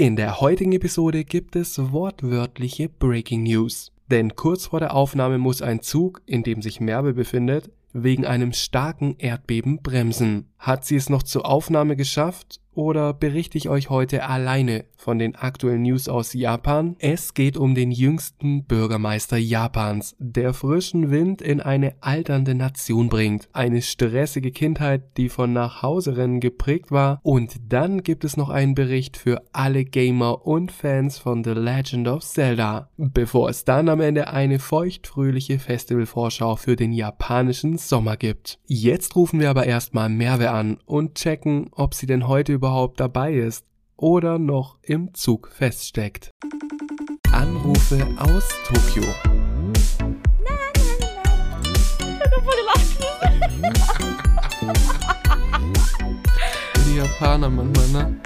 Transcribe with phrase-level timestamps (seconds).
[0.00, 3.92] In der heutigen Episode gibt es wortwörtliche Breaking News.
[4.10, 8.54] Denn kurz vor der Aufnahme muss ein Zug, in dem sich Merve befindet, wegen einem
[8.54, 10.46] starken Erdbeben bremsen.
[10.58, 15.34] Hat sie es noch zur Aufnahme geschafft oder berichte ich euch heute alleine von den
[15.34, 16.96] aktuellen News aus Japan?
[16.98, 23.48] Es geht um den jüngsten Bürgermeister Japans, der frischen Wind in eine alternde Nation bringt,
[23.52, 29.16] eine stressige Kindheit, die von Nachhauserennen geprägt war und dann gibt es noch einen Bericht
[29.16, 34.28] für alle Gamer und Fans von The Legend of Zelda, bevor es dann am Ende
[34.28, 38.58] eine feuchtfröhliche Festivalvorschau für den japanischen Sommer gibt.
[38.66, 43.32] Jetzt rufen wir aber erstmal Merve an und checken, ob sie denn heute überhaupt dabei
[43.32, 43.64] ist
[43.96, 46.30] oder noch im Zug feststeckt.
[47.32, 49.02] Anrufe aus Tokio.
[56.84, 58.20] Die Japaner manchmal, ne?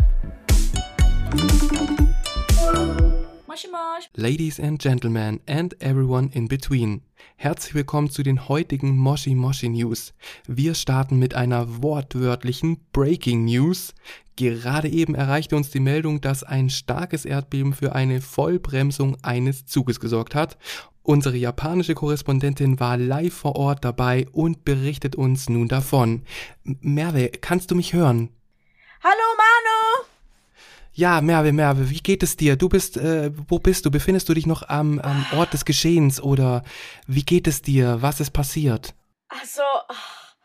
[3.55, 4.11] Moshi Mosh.
[4.17, 7.03] Ladies and Gentlemen and everyone in between.
[7.37, 10.13] Herzlich willkommen zu den heutigen Moshi Moshi News.
[10.49, 13.95] Wir starten mit einer wortwörtlichen Breaking News.
[14.35, 20.01] Gerade eben erreichte uns die Meldung, dass ein starkes Erdbeben für eine Vollbremsung eines Zuges
[20.01, 20.59] gesorgt hat.
[21.05, 26.25] Unsere japanische Korrespondentin war live vor Ort dabei und berichtet uns nun davon.
[26.65, 28.31] Merve, kannst du mich hören?
[29.01, 29.84] Hallo Manu!
[30.97, 32.55] Ja, Merve, Merve, wie geht es dir?
[32.55, 33.91] Du bist, äh, wo bist du?
[33.91, 36.63] Befindest du dich noch am, am Ort des Geschehens oder
[37.09, 38.01] wie geht es dir?
[38.01, 38.95] Was ist passiert?
[39.29, 40.37] Also, ach,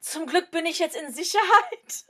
[0.00, 2.04] zum Glück bin ich jetzt in Sicherheit.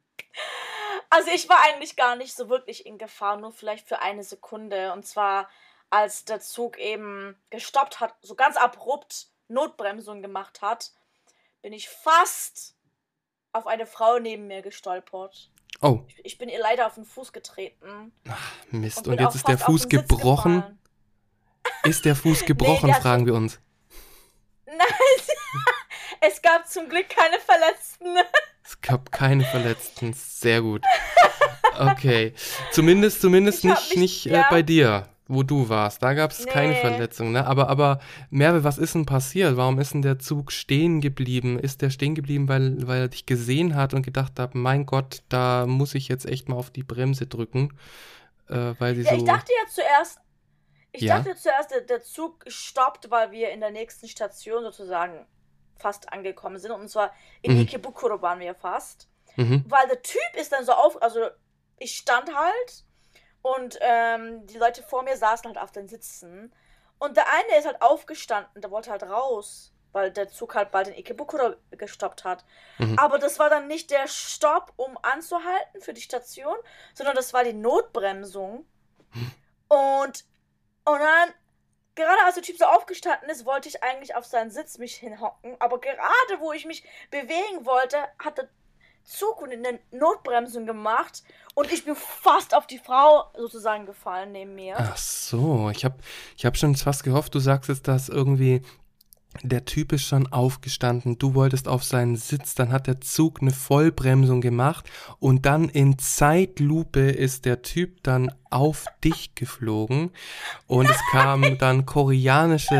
[1.10, 4.92] also ich war eigentlich gar nicht so wirklich in Gefahr, nur vielleicht für eine Sekunde.
[4.92, 5.48] Und zwar,
[5.90, 10.90] als der Zug eben gestoppt hat, so ganz abrupt Notbremsung gemacht hat,
[11.62, 12.74] bin ich fast
[13.52, 15.52] auf eine Frau neben mir gestolpert.
[15.84, 18.12] Oh, Ich bin ihr leider auf den Fuß getreten.
[18.70, 19.04] Mist.
[19.04, 20.62] bin Und jetzt ist der Fuß gebrochen.
[21.82, 23.60] Ist der Fuß gebrochen, hat- fragen wir uns.
[24.66, 24.76] Nein,
[26.20, 28.16] es gab zum Glück keine Verletzten.
[28.64, 30.14] Es gab keine Verletzten.
[30.14, 30.82] Sehr gut.
[31.78, 32.32] Okay.
[32.72, 34.46] Zumindest, zumindest Ich nicht, mich- nicht äh, ja.
[34.50, 36.02] bei dir, wo du warst.
[36.02, 36.80] Da gab es keine Nee.
[36.80, 37.32] Verletzungen.
[37.32, 37.46] Ne?
[37.46, 39.56] Aber, aber Merve, was ist denn passiert?
[39.56, 41.58] Warum ist denn der Zug stehen geblieben?
[41.58, 45.22] Ist der stehen geblieben, weil, weil er dich gesehen hat und gedacht hat, mein Gott,
[45.30, 47.76] da muss ich jetzt echt mal auf die Bremse drücken?
[48.48, 49.16] Äh, weil sie Ja, so.
[49.16, 50.18] ich dachte ja zuerst,
[50.92, 51.16] ich Ja.
[51.18, 55.26] dachte zuerst, der, der Zug stoppt, weil wir in der nächsten Station sozusagen
[55.78, 56.70] fast angekommen sind.
[56.72, 57.60] Und zwar in Mhm.
[57.62, 59.08] Ikebukuro waren wir fast.
[59.36, 59.64] mhm.
[59.68, 61.18] Weil der Typ ist dann so auf, also
[61.78, 62.84] ich stand halt
[63.44, 66.50] und ähm, die Leute vor mir saßen halt auf den Sitzen.
[66.98, 70.88] Und der eine ist halt aufgestanden, der wollte halt raus, weil der Zug halt bald
[70.88, 72.42] in Ikebukuro gestoppt hat.
[72.78, 72.98] Mhm.
[72.98, 76.56] Aber das war dann nicht der Stopp, um anzuhalten für die Station,
[76.94, 78.64] sondern das war die Notbremsung.
[79.68, 80.24] Und,
[80.84, 81.34] und dann,
[81.96, 85.56] gerade als der Typ so aufgestanden ist, wollte ich eigentlich auf seinen Sitz mich hinhocken.
[85.58, 88.48] Aber gerade wo ich mich bewegen wollte, hat
[89.04, 91.22] Zug eine Notbremsung gemacht
[91.54, 94.76] und ich bin fast auf die Frau sozusagen gefallen neben mir.
[94.78, 95.96] Ach so, ich habe
[96.36, 98.62] ich hab schon fast gehofft, du sagst jetzt, dass irgendwie
[99.42, 103.50] der Typ ist schon aufgestanden, du wolltest auf seinen Sitz, dann hat der Zug eine
[103.50, 104.88] Vollbremsung gemacht
[105.18, 110.10] und dann in Zeitlupe ist der Typ dann auf dich geflogen
[110.66, 112.74] und es kam dann koreanische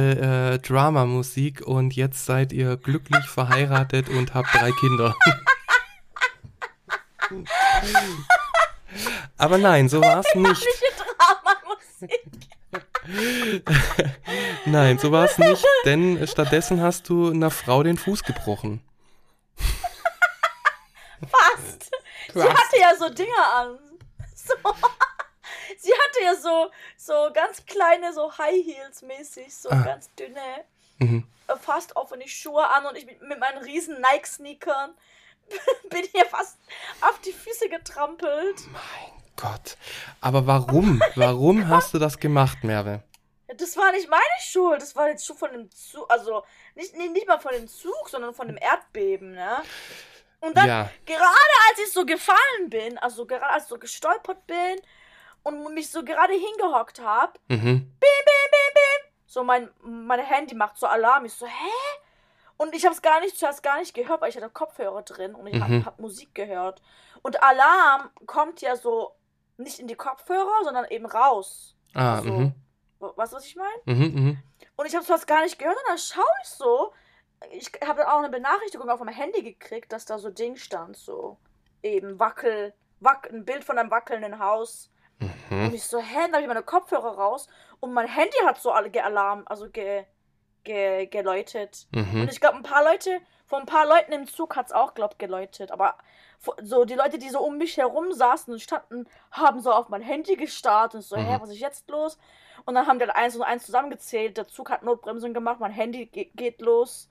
[0.55, 5.15] äh, Dramamusik und jetzt seid ihr glücklich verheiratet und habt drei Kinder.
[9.39, 10.67] Aber nein, so war es nicht.
[11.19, 12.23] Dramamusik.
[14.67, 18.83] Nein, so war es nicht, denn stattdessen hast du einer Frau den Fuß gebrochen.
[21.29, 21.91] Fast.
[22.33, 23.79] Sie hatte ja so Dinger an.
[24.37, 24.55] So.
[25.79, 29.83] Sie hatte ja so, so ganz kleine, so High Heels mäßig, so Ah.
[29.83, 30.65] ganz dünne,
[30.99, 31.27] Mhm.
[31.49, 34.93] äh, fast offene Schuhe an und ich mit, mit meinen riesen Nike-Sneakern
[35.91, 36.59] bin hier fast
[37.01, 38.61] auf die Füße getrampelt.
[38.73, 39.77] Mein Gott.
[40.21, 41.03] Aber warum?
[41.17, 43.03] Warum hast du das gemacht, Merve?
[43.57, 46.43] Das war nicht meine Schuld, das war jetzt schon von dem Zug, also
[46.75, 49.63] nicht, nicht, nicht mal von dem Zug, sondern von dem Erdbeben, ne?
[50.41, 50.91] Und dann, Ja.
[51.07, 51.23] gerade
[51.71, 54.81] als ich so gefallen bin, also gerade als ich so gestolpert bin
[55.43, 57.93] und mich so gerade hingehockt habe, Mhm.
[59.27, 61.25] so mein, mein Handy macht so Alarm.
[61.25, 61.51] Ich so, hä?
[62.57, 65.35] Und ich habe es gar nicht, zuerst gar nicht gehört, weil ich hatte Kopfhörer drin
[65.35, 65.63] und ich Mhm.
[65.63, 66.81] habe hab Musik gehört.
[67.23, 69.15] Und Alarm kommt ja so
[69.57, 71.77] nicht in die Kopfhörer, sondern eben raus.
[71.95, 72.55] Ah, Also, mhm.
[73.01, 73.81] Weißt du, was ich meine?
[73.85, 74.43] Mhm, mhm.
[74.77, 76.93] Und ich habe es gar nicht gehört und dann schaue ich so.
[77.51, 80.97] Ich habe dann auch eine Benachrichtigung auf meinem Handy gekriegt, dass da so Ding stand,
[80.97, 81.39] so
[81.83, 84.91] eben wackel, wack, ein Bild von einem wackelnden Haus
[85.51, 86.15] Und ich so, hä?
[86.23, 87.47] Dann habe ich meine Kopfhörer raus
[87.81, 90.05] und mein Handy hat so alle Alarm, also ge,
[90.65, 91.87] ge, geläutet.
[91.93, 92.23] Mhm.
[92.23, 94.95] Und ich glaube, ein paar Leute, von ein paar Leuten im Zug hat es auch,
[94.95, 95.71] glaub geläutet.
[95.71, 95.95] Aber
[96.63, 100.03] so die Leute, die so um mich herum saßen und standen, haben so auf mein
[100.03, 101.41] Handy gestarrt und so, hä, Mhm.
[101.41, 102.19] was ist jetzt los?
[102.67, 104.37] Und dann haben die halt eins und eins zusammengezählt.
[104.37, 107.09] Der Zug hat Notbremsung gemacht, mein Handy ge geht los.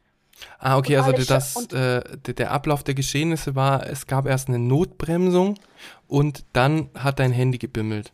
[0.58, 4.58] Ah, okay, Und also das, äh, der, Ablauf der Geschehnisse war, es gab erst eine
[4.58, 5.60] Notbremsung
[6.08, 8.12] und dann hat dein Handy gebimmelt.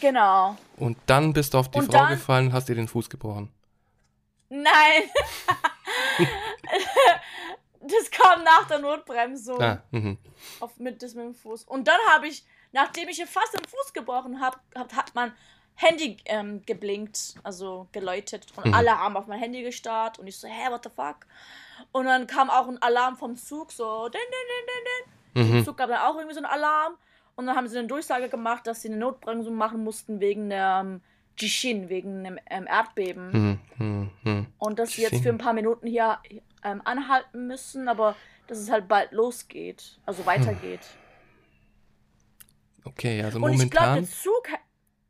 [0.00, 0.56] Genau.
[0.76, 3.50] Und dann bist du auf die Und Frau gefallen und hast dir den Fuß gebrochen.
[4.48, 5.02] Nein.
[7.80, 9.60] das kam nach der Notbremsung.
[9.60, 10.18] Ah, mhm.
[10.60, 11.64] auf mit das mit dem Fuß.
[11.64, 15.32] Und dann habe ich, nachdem ich ihr fast den Fuß gebrochen habe, hat, hat mein
[15.76, 18.46] Handy ähm, geblinkt, also geläutet.
[18.56, 18.74] Und Mhm.
[18.74, 20.18] alle haben auf mein Handy gestarrt.
[20.18, 21.26] Und ich so, hä, what the fuck?
[21.92, 25.56] Und dann kam auch ein Alarm vom Zug, so, din, din, din, din.
[25.58, 25.64] Mhm.
[25.64, 26.96] Zug gab dann auch irgendwie so einen Alarm.
[27.36, 30.78] Und dann haben sie eine Durchsage gemacht, dass sie eine Notbremsung machen mussten wegen der
[30.84, 31.02] ähm,
[31.38, 33.30] Jishin, wegen einem ähm, Erdbeben.
[33.32, 33.60] Mhm.
[33.78, 34.10] Mhm.
[34.22, 34.46] Mhm.
[34.58, 36.18] Und dass sie jetzt für ein paar Minuten hier
[36.62, 38.14] ähm, anhalten müssen, aber
[38.46, 40.80] dass es halt bald losgeht, also weitergeht.
[42.84, 43.94] Okay, also Und ich glaube, Hm.
[43.94, 44.04] momentan.
[44.04, 44.48] der Zug,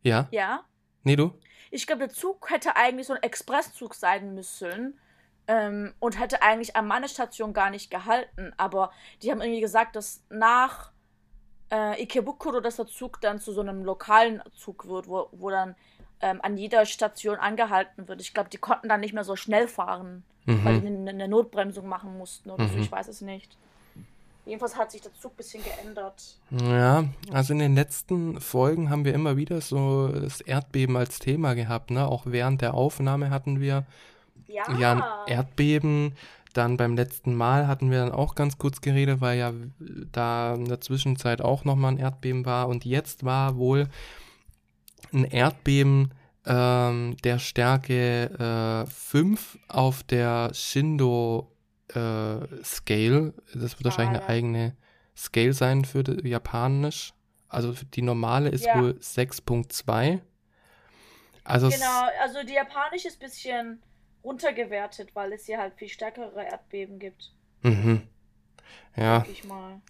[0.03, 0.29] Ja?
[0.31, 0.65] ja,
[1.03, 1.33] Nee, du?
[1.71, 4.99] ich glaube, der Zug hätte eigentlich so ein Expresszug sein müssen
[5.49, 8.53] ähm, und hätte eigentlich an meiner Station gar nicht gehalten.
[8.57, 8.93] Aber
[9.23, 10.93] die haben irgendwie gesagt, dass nach
[11.73, 15.75] äh, Ikebukuro, dass der Zug dann zu so einem lokalen Zug wird, wo, wo dann
[16.21, 18.21] ähm, an jeder Station angehalten wird.
[18.21, 20.97] Ich glaube, die konnten dann nicht mehr so schnell fahren, weil die Mhm.
[20.99, 22.77] eine, eine Notbremsung machen mussten oder so.
[22.77, 22.83] Mhm.
[22.83, 23.57] Ich weiß es nicht.
[24.47, 26.37] Jedenfalls hat sich der Zug ein bisschen geändert.
[26.51, 31.55] Ja, also in den letzten Folgen haben wir immer wieder so das Erdbeben als Thema
[31.55, 32.07] gehabt, ne?
[32.07, 33.85] Auch während der Aufnahme hatten wir
[34.47, 34.71] Ja.
[34.79, 35.03] ja ein
[35.33, 36.15] Erdbeben.
[36.53, 39.53] Dann beim letzten Mal hatten wir dann auch ganz kurz geredet, weil ja
[40.13, 42.69] da in der Zwischenzeit auch nochmal ein Erdbeben war.
[42.69, 43.89] Und jetzt war wohl
[45.15, 46.13] ein Erdbeben
[46.47, 51.51] ähm, der Stärke äh, 5 auf der Shindo
[51.89, 53.35] äh, Scale.
[53.55, 54.77] Das wird wahrscheinlich Ah, eine eigene
[55.17, 57.15] Scale sein für die, Japanisch.
[57.49, 58.75] Also die normale ist Ja.
[58.75, 60.21] wohl 6.2.
[61.45, 63.83] Also Genau, also die japanische ist ein bisschen
[64.25, 67.33] runtergewertet, weil es hier halt viel stärkere Erdbeben gibt,
[67.63, 68.03] Mhm.
[68.97, 69.81] Ja, sag ich mal.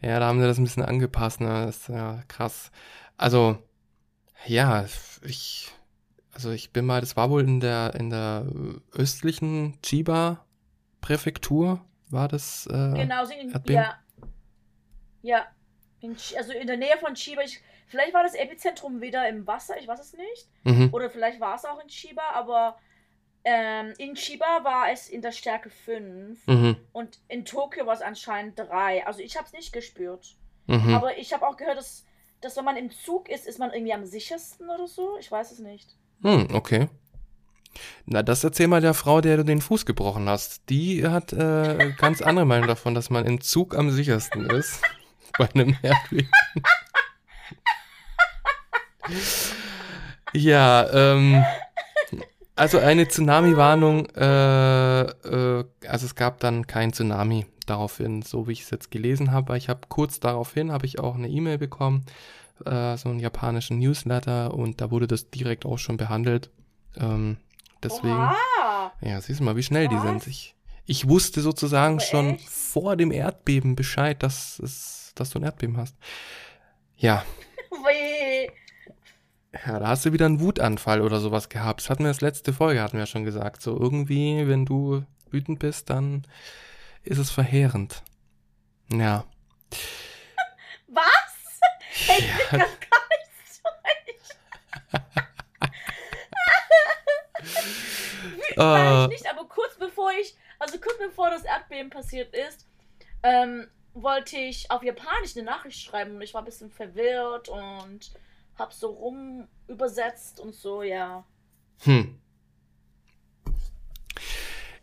[0.00, 1.66] ja, da haben sie das ein bisschen angepasst, ne?
[1.66, 2.70] Das ist ja krass.
[3.16, 3.58] Also,
[4.46, 4.86] ja,
[5.22, 5.70] ich,
[6.32, 8.46] also ich bin mal, das war wohl in der, in der
[8.92, 11.80] östlichen Chiba-Präfektur,
[12.10, 13.82] war das, äh, Genau, in, Erdbeben?
[13.82, 13.98] ja.
[15.22, 15.46] Ja.
[16.00, 17.40] In, also in der Nähe von Chiba.
[17.42, 20.48] Ich, vielleicht war das Epizentrum wieder im Wasser, ich weiß es nicht.
[20.64, 22.76] mhm, Oder vielleicht war es auch in Chiba, aber
[23.44, 28.02] ähm, in Chiba war es in der Stärke 5 mhm, und in Tokio war es
[28.02, 29.06] anscheinend 3.
[29.06, 30.36] Also ich habe es nicht gespürt.
[30.66, 30.94] mhm.
[30.94, 32.04] Aber ich habe auch gehört, dass,
[32.44, 35.16] dass wenn man im Zug ist, ist man irgendwie am sichersten oder so.
[35.18, 35.96] Ich weiß es nicht.
[36.22, 36.88] Hm, okay.
[38.06, 40.68] Na, das erzähl mal der Frau, der du den Fuß gebrochen hast.
[40.68, 44.80] Die hat äh, ganz andere Meinung davon, dass man im Zug am sichersten ist.
[45.38, 46.30] Bei einem Erdbeben.
[50.32, 51.44] ja, ähm,
[52.56, 58.62] also eine Tsunami-Warnung, äh, äh, also es gab dann kein Tsunami daraufhin, so wie ich
[58.62, 59.56] es jetzt gelesen habe.
[59.56, 62.04] Ich habe kurz daraufhin, habe ich auch eine E-Mail bekommen,
[62.64, 66.50] äh, so einen japanischen Newsletter und da wurde das direkt auch schon behandelt.
[66.96, 67.38] Ähm,
[67.82, 68.92] deswegen, Oha!
[69.00, 70.02] ja, siehst du mal, wie schnell die Was?
[70.02, 70.26] sind.
[70.26, 70.54] Ich,
[70.86, 72.48] ich wusste sozusagen Aber schon echt?
[72.48, 75.96] vor dem Erdbeben Bescheid, dass, es, dass du ein Erdbeben hast.
[76.96, 77.24] Ja,
[77.70, 78.50] Weh.
[79.66, 81.80] Ja, da hast du wieder einen Wutanfall oder sowas gehabt.
[81.80, 83.62] Das hatten wir das letzte Folge, hatten wir ja schon gesagt.
[83.62, 86.26] So irgendwie, wenn du wütend bist, dann
[87.02, 88.02] ist es verheerend.
[88.92, 89.24] Ja.
[90.88, 91.60] Was?
[91.92, 93.30] Ich blick das gar nicht
[93.62, 94.98] durch.
[98.56, 102.66] War Äh, ich nicht, aber kurz bevor ich, also kurz bevor das Erdbeben passiert ist,
[103.22, 108.12] ähm, wollte ich auf Japanisch eine Nachricht schreiben und ich war ein bisschen verwirrt und
[108.56, 111.24] hab so rum übersetzt und so, ja.
[111.82, 112.20] hm.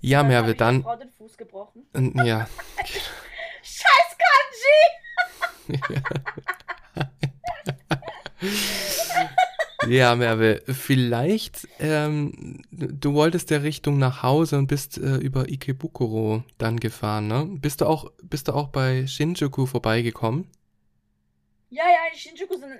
[0.03, 0.81] Ja, Merve, ich der dann.
[0.83, 1.85] Frau den Fuß gebrochen.
[2.25, 2.47] Ja.
[3.63, 4.17] Scheiß
[5.67, 5.79] Kanji!
[9.87, 16.43] Ja, Merve, vielleicht, ähm, du wolltest ja Richtung nach Hause und bist äh, über Ikebukuro
[16.59, 17.47] dann gefahren, ne?
[17.59, 20.47] Bist du auch, bist du auch bei Shinjuku vorbeigekommen?
[21.69, 22.73] Ja, ja, in Shinjuku sind,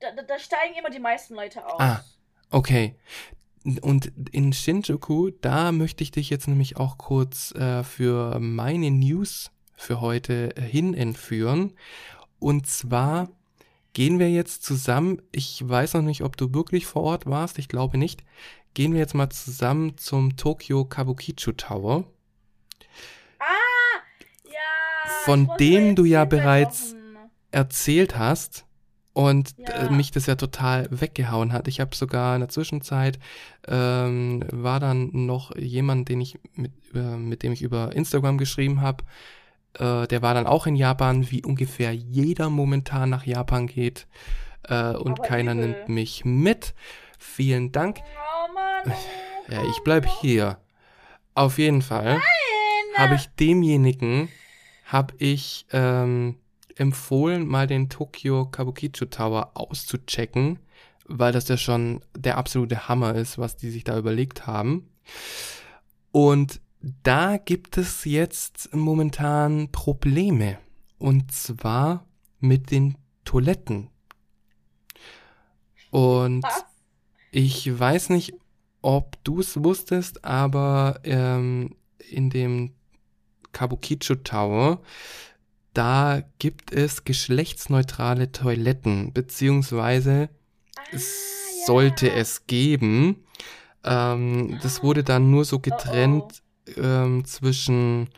[0.00, 1.80] da, da, da steigen immer die meisten Leute aus.
[1.80, 2.04] Ah.
[2.50, 2.94] Okay.
[3.82, 9.50] Und in Shinjuku, da möchte ich dich jetzt nämlich auch kurz äh, für meine News
[9.76, 11.74] für heute äh, hin entführen.
[12.38, 13.28] Und zwar
[13.92, 17.68] gehen wir jetzt zusammen, ich weiß noch nicht, ob du wirklich vor Ort warst, ich
[17.68, 18.22] glaube nicht,
[18.74, 22.04] gehen wir jetzt mal zusammen zum Tokyo Kabukicho Tower.
[23.40, 23.44] Ah,
[24.44, 25.10] ja.
[25.24, 26.94] Von dem du ja bereits
[27.50, 28.67] erzählt hast
[29.18, 29.88] und Ja.
[29.88, 31.66] äh, mich das ja total weggehauen hat.
[31.66, 33.18] Ich habe sogar in der Zwischenzeit
[33.66, 38.80] ähm, war dann noch jemand, den ich mit, über, mit dem ich über Instagram geschrieben
[38.80, 39.02] habe.
[39.74, 44.06] Äh, der war dann auch in Japan, wie ungefähr jeder momentan nach Japan geht.
[44.62, 45.66] Äh, und Aber keiner übel.
[45.66, 46.74] nimmt mich mit.
[47.18, 47.98] Vielen Dank.
[47.98, 48.96] Oh Mann.
[49.50, 50.58] Ja, ich bleib hier.
[51.34, 52.20] Auf jeden Fall
[52.96, 54.28] habe ich demjenigen
[54.84, 56.36] habe ich ähm,
[56.78, 60.58] empfohlen, mal den Tokyo Kabukicho Tower auszuchecken,
[61.06, 64.88] weil das ja schon der absolute Hammer ist, was die sich da überlegt haben.
[66.12, 70.58] Und da gibt es jetzt momentan Probleme.
[70.98, 72.06] Und zwar
[72.40, 73.90] mit den Toiletten.
[75.90, 76.64] Und Was?
[77.30, 78.34] ich weiß nicht,
[78.82, 81.76] ob du es wusstest, aber ähm,
[82.10, 82.74] in dem
[83.52, 84.82] Kabukicho Tower,
[85.78, 90.28] da gibt es geschlechtsneutrale Toiletten, beziehungsweise
[90.76, 90.98] Ah,
[91.66, 92.14] sollte ja.
[92.14, 93.24] es geben.
[93.84, 96.42] Ähm, das wurde dann nur so getrennt
[96.76, 98.08] ähm, zwischen,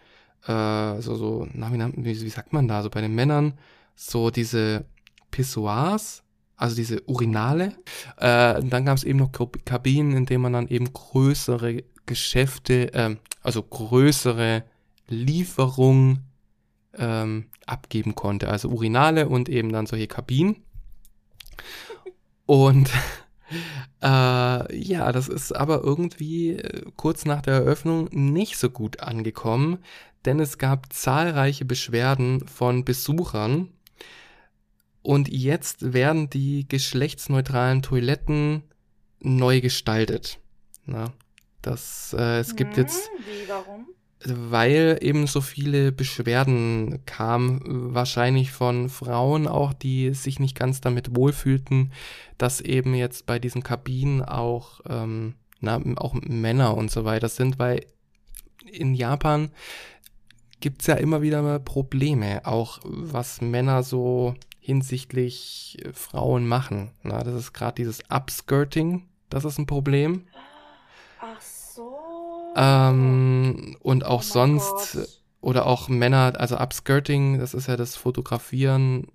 [0.47, 3.55] äh, so, so, na, wie, wie, sagt man da, so bei den Männern,
[3.95, 4.87] so diese
[5.31, 6.23] Pissoirs,
[6.57, 7.75] also diese Urinale.
[8.17, 12.91] Äh, dann gab es eben noch Kab- Kabinen, in denen man dann eben größere Geschäfte,
[12.95, 14.65] ähm, also größere
[15.09, 16.30] Lieferungen
[16.97, 18.49] ähm, abgeben konnte.
[18.49, 20.57] Also Urinale und eben dann solche Kabinen.
[22.47, 22.91] Und
[24.03, 24.07] äh,
[24.77, 29.79] ja, das ist aber irgendwie äh, kurz nach der Eröffnung nicht so gut angekommen,
[30.25, 33.69] denn es gab zahlreiche Beschwerden von Besuchern.
[35.03, 38.65] Und jetzt werden die geschlechtsneutralen Toiletten
[39.21, 40.41] neu gestaltet.
[40.85, 41.13] Na,
[41.63, 43.87] das, äh, es gibt Hm, jetzt Wie, warum?
[44.25, 51.17] Weil eben so viele Beschwerden kamen, wahrscheinlich von Frauen auch, die sich nicht ganz damit
[51.17, 51.93] wohlfühlten,
[52.37, 57.59] dass eben jetzt bei diesen Kabinen auch, ähm, na, auch Männer und so weiter sind,
[57.59, 57.87] weil
[58.71, 59.51] in Japan
[60.61, 66.91] gibt's ja immer wieder mal Probleme, auch was Männer so hinsichtlich äh, Frauen machen.
[67.03, 70.27] Na, das ist gerade dieses Upskirting, das ist ein Problem.
[71.21, 72.10] Ach so.
[72.57, 75.09] Ähm, und auch Oh sonst, Gott.
[75.41, 79.07] oder auch Männer, also Upskirting, das ist ja das Fotografieren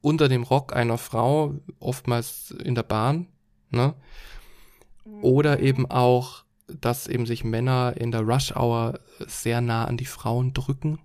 [0.00, 3.26] unter dem Rock einer Frau, oftmals in der Bahn,
[3.70, 3.94] ne?
[5.22, 5.64] Oder Mhm.
[5.64, 10.54] eben auch, dass eben sich Männer in der Rush Hour sehr nah an die Frauen
[10.54, 10.98] drücken.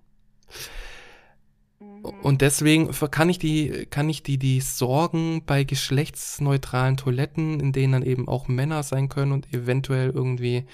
[1.80, 2.04] Mhm.
[2.22, 7.92] Und deswegen kann ich die, kann ich die, die Sorgen bei geschlechtsneutralen Toiletten, in denen
[7.92, 10.64] dann eben auch Männer sein können und eventuell irgendwie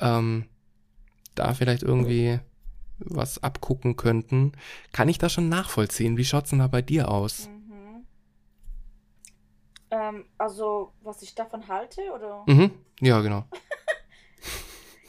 [0.00, 0.48] ähm,
[1.34, 2.40] da vielleicht irgendwie
[2.98, 4.52] was abgucken könnten,
[4.92, 6.16] kann ich das schon nachvollziehen.
[6.16, 7.48] Wie schaut's denn da bei dir aus?
[7.48, 8.06] Mhm.
[9.90, 12.44] Ähm, also, was ich davon halte, oder?
[12.46, 12.72] Mhm.
[13.00, 13.44] Ja, genau.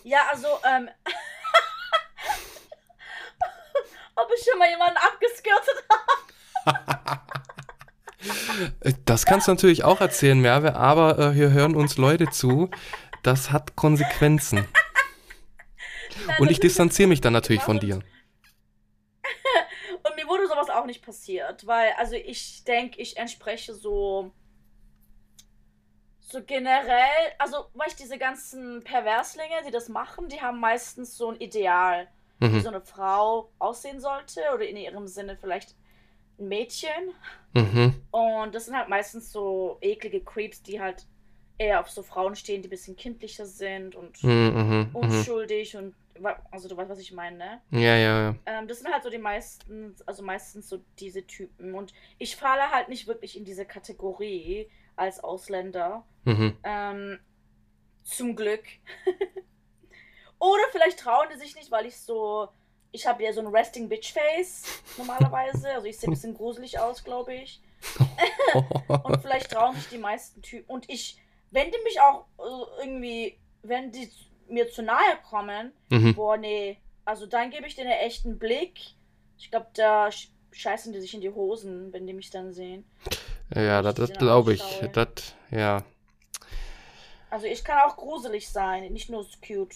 [0.05, 0.87] Ja, also, ähm.
[4.15, 7.19] Ob ich schon mal jemanden abgeskirtet habe?
[9.05, 12.69] Das kannst du natürlich auch erzählen, Merve, aber äh, hier hören uns Leute zu.
[13.23, 14.67] Das hat Konsequenzen.
[16.37, 17.95] Und ich ist distanziere mich dann natürlich von dir.
[20.03, 24.31] Und mir wurde sowas auch nicht passiert, weil, also ich denke, ich entspreche so.
[26.21, 31.31] So generell, also, weißt du, diese ganzen Perverslinge, die das machen, die haben meistens so
[31.31, 32.07] ein Ideal,
[32.39, 32.61] wie Mhm.
[32.61, 35.75] so eine Frau aussehen sollte oder in ihrem Sinne vielleicht
[36.37, 37.13] ein Mädchen.
[37.53, 37.95] Mhm.
[38.11, 41.07] Und das sind halt meistens so eklige Creeps, die halt
[41.57, 44.31] eher auf so Frauen stehen, die ein bisschen kindlicher sind und Mhm.
[44.31, 44.89] Mhm.
[44.93, 44.95] Mhm.
[44.95, 45.95] unschuldig und
[46.51, 47.61] also du weißt, was ich meine, ne?
[47.71, 48.35] Ja, ja, ja.
[48.45, 51.73] Ähm, das sind halt so die meisten, also meistens so diese Typen.
[51.73, 56.05] Und ich falle halt nicht wirklich in diese Kategorie als Ausländer.
[56.25, 56.57] Mhm.
[56.63, 57.19] Ähm,
[58.03, 58.63] zum Glück.
[60.39, 62.49] Oder vielleicht trauen die sich nicht, weil ich so.
[62.91, 64.63] Ich habe ja so ein Resting Bitch Face
[64.97, 65.69] normalerweise.
[65.73, 67.61] Also ich sehe ein bisschen gruselig aus, glaube ich.
[69.03, 70.69] Und vielleicht trauen sich die meisten Typen.
[70.69, 71.21] Und ich,
[71.51, 74.11] wenn die mich auch äh, irgendwie, wenn die
[74.49, 76.15] mir zu nahe kommen, mhm.
[76.15, 76.77] boah, nee.
[77.05, 78.79] Also dann gebe ich denen echt einen Blick.
[79.37, 82.83] Ich glaube, da sch- scheißen die sich in die Hosen, wenn die mich dann sehen.
[83.55, 84.81] Ja, das, das glaube ich.
[84.93, 85.83] Das, ja.
[87.31, 89.75] Also ich kann auch gruselig sein, nicht nur cute.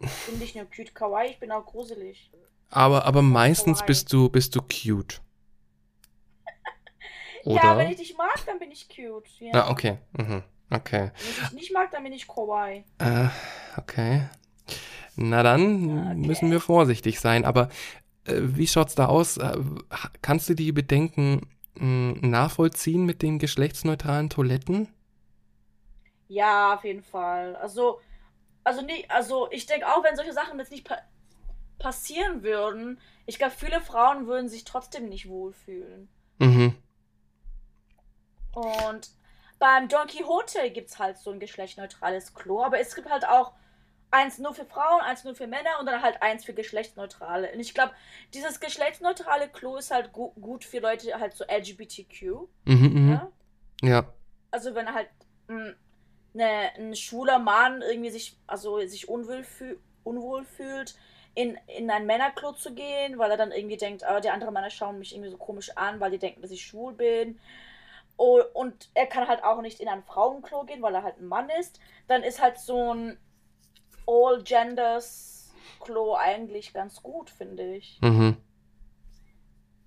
[0.00, 2.30] Ich bin nicht nur cute kawaii, ich bin auch gruselig.
[2.70, 3.86] Aber, aber meistens Kawaii.
[3.86, 5.20] bist du, bist du cute.
[7.44, 7.62] Oder?
[7.62, 9.28] Ja, wenn ich dich mag, dann bin ich cute.
[9.40, 9.52] Ja.
[9.64, 9.98] Ah, okay.
[10.12, 10.42] Mhm.
[10.72, 11.10] Okay.
[11.18, 12.84] Wenn ich nicht mag, dann bin ich kawaii.
[12.98, 13.28] Äh,
[13.76, 14.28] okay.
[15.16, 16.16] Na dann Okay.
[16.16, 17.44] müssen wir vorsichtig sein.
[17.44, 17.68] Aber
[18.26, 19.38] äh, wie schaut's da aus?
[19.38, 19.58] Äh,
[20.22, 21.42] kannst du die Bedenken
[21.76, 24.88] mh, nachvollziehen mit den geschlechtsneutralen Toiletten?
[26.28, 27.56] Ja, auf jeden Fall.
[27.56, 28.00] Also,
[28.64, 30.98] also nie, also ich denke auch, wenn solche Sachen jetzt nicht pa
[31.78, 36.08] passieren würden, ich glaube, viele Frauen würden sich trotzdem nicht wohlfühlen.
[36.40, 36.74] Mhm.
[38.52, 39.10] Und
[39.62, 43.52] beim Don Quixote gibt es halt so ein geschlechtsneutrales Klo, aber es gibt halt auch
[44.10, 47.52] eins nur für Frauen, eins nur für Männer und dann halt eins für geschlechtsneutrale.
[47.52, 47.92] Und ich glaube,
[48.34, 52.48] dieses geschlechtsneutrale Klo ist halt gu gut für Leute halt so LGBTQ.
[52.64, 53.10] Mhm, mhm.
[53.12, 53.32] Ja?
[53.82, 54.12] Ja.
[54.50, 55.08] Also wenn halt
[55.46, 55.74] mh,
[56.32, 60.96] ne, ein schwuler Mann irgendwie sich, also sich unwohl, fühl unwohl fühlt,
[61.36, 64.70] in, in ein Männerklo zu gehen, weil er dann irgendwie denkt, ah, die anderen Männer
[64.70, 67.38] schauen mich irgendwie so komisch an, weil die denken, dass ich schwul bin.
[68.16, 71.48] Und er kann halt auch nicht in ein Frauenklo gehen, weil er halt ein Mann
[71.60, 71.80] ist.
[72.06, 73.18] Dann ist halt so ein
[74.06, 77.98] All-Genders-Klo eigentlich ganz gut, finde ich.
[78.00, 78.36] Mhm.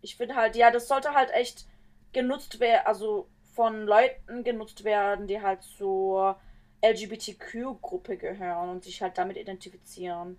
[0.01, 1.67] Ich finde halt, ja, das sollte halt echt
[2.11, 6.39] genutzt werden, also von Leuten genutzt werden, die halt zur
[6.81, 10.37] LGBTQ-Gruppe gehören und sich halt damit identifizieren.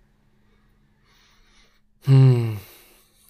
[2.03, 2.59] Hm.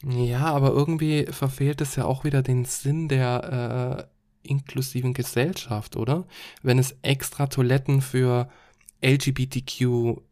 [0.04, 4.17] Ja, aber irgendwie verfehlt es ja auch wieder den Sinn der äh,
[4.48, 6.26] inklusiven Gesellschaft, oder?
[6.62, 8.50] Wenn es extra Toiletten für
[9.02, 9.82] LGBTQ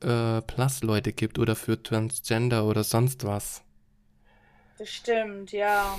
[0.04, 3.64] äh, plus Leute gibt oder für Transgender oder sonst was.
[4.78, 5.98] Das stimmt, ja.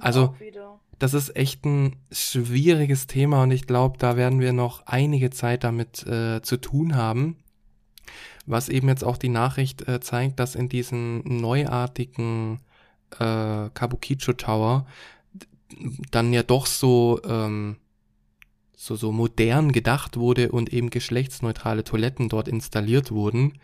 [0.00, 0.80] Also, Auch wieder.
[0.98, 5.64] das ist echt ein schwieriges Thema und ich glaube, da werden wir noch einige Zeit
[5.64, 7.36] damit äh, zu tun haben.
[8.46, 12.60] Was eben jetzt auch die Nachricht äh, zeigt, dass in diesem neuartigen
[13.18, 14.86] äh, Kabukicho Tower
[16.10, 17.76] dann ja doch so, ähm,
[18.74, 23.58] so, so modern gedacht wurde und eben geschlechtsneutrale Toiletten dort installiert wurden.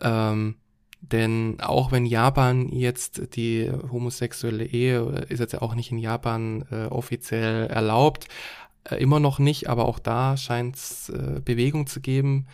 [0.00, 0.56] Ähm,
[1.00, 5.98] denn auch wenn Japan jetzt die homosexuelle Ehe äh, ist jetzt ja auch nicht in
[5.98, 8.28] Japan äh, offiziell erlaubt,
[8.84, 12.46] äh, immer noch nicht, aber auch da scheint es äh, Bewegung zu geben.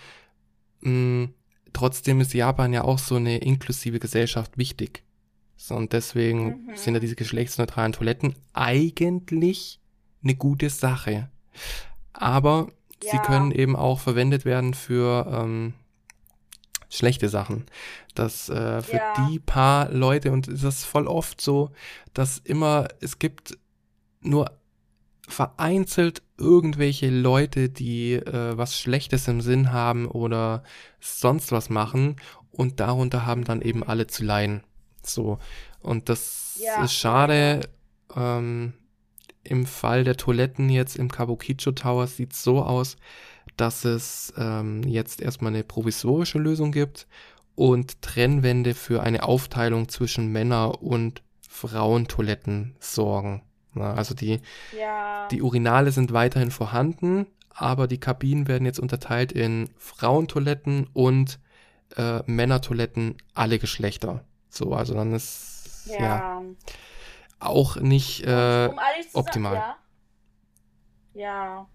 [0.80, 1.26] Mm,
[1.72, 5.02] trotzdem ist Japan ja auch so eine inklusive Gesellschaft wichtig.
[5.56, 6.76] So, und deswegen Mhm.
[6.76, 9.80] sind ja diese geschlechtsneutralen Toiletten eigentlich
[10.22, 11.30] eine gute Sache.
[12.12, 12.68] Aber
[13.02, 13.22] sie Ja.
[13.22, 15.74] können eben auch verwendet werden für ähm,
[16.88, 17.66] schlechte Sachen.
[18.14, 19.12] Dass äh, für Ja.
[19.16, 21.70] die paar Leute, und es ist voll oft so,
[22.14, 23.58] dass immer, es gibt
[24.20, 24.50] nur
[25.28, 30.62] vereinzelt irgendwelche Leute, die äh, was Schlechtes im Sinn haben oder
[31.00, 32.16] sonst was machen
[32.52, 34.62] und darunter haben dann eben alle zu leiden.
[35.08, 35.38] So.
[35.80, 36.84] Und das Ja.
[36.84, 37.68] ist schade.
[38.14, 38.72] Ähm,
[39.44, 42.96] Im Fall der Toiletten jetzt im Kabukicho Tower sieht es so aus,
[43.56, 47.06] dass es ähm, jetzt erstmal eine provisorische Lösung gibt
[47.54, 53.42] und Trennwände für eine Aufteilung zwischen Männer- und Frauentoiletten sorgen.
[53.74, 54.40] Na, also die,
[54.76, 55.28] Ja.
[55.30, 61.38] die Urinale sind weiterhin vorhanden, aber die Kabinen werden jetzt unterteilt in Frauentoiletten und
[61.96, 64.24] äh, Männertoiletten alle Geschlechter.
[64.48, 66.42] So, also dann ist ja, ja.
[67.38, 69.54] auch nicht äh, um ehrlich zu optimal.
[69.54, 69.74] Sein,
[71.14, 71.20] ja.
[71.20, 71.68] ja.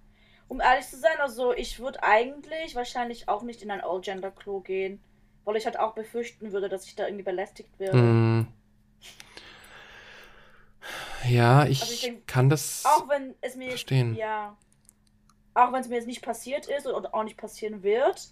[0.48, 5.02] Um ehrlich zu sein, also ich würde eigentlich wahrscheinlich auch nicht in ein All-Gender-Klo gehen,
[5.46, 7.98] weil ich halt auch befürchten würde, dass ich da irgendwie belästigt werde.
[7.98, 8.48] mh,
[11.30, 14.16] ja, ich, Also ich denk, kann das Auch wenn es mir verstehen.
[14.16, 14.58] ja,
[15.54, 18.30] auch wenn es mir jetzt nicht passiert ist oder auch nicht passieren wird,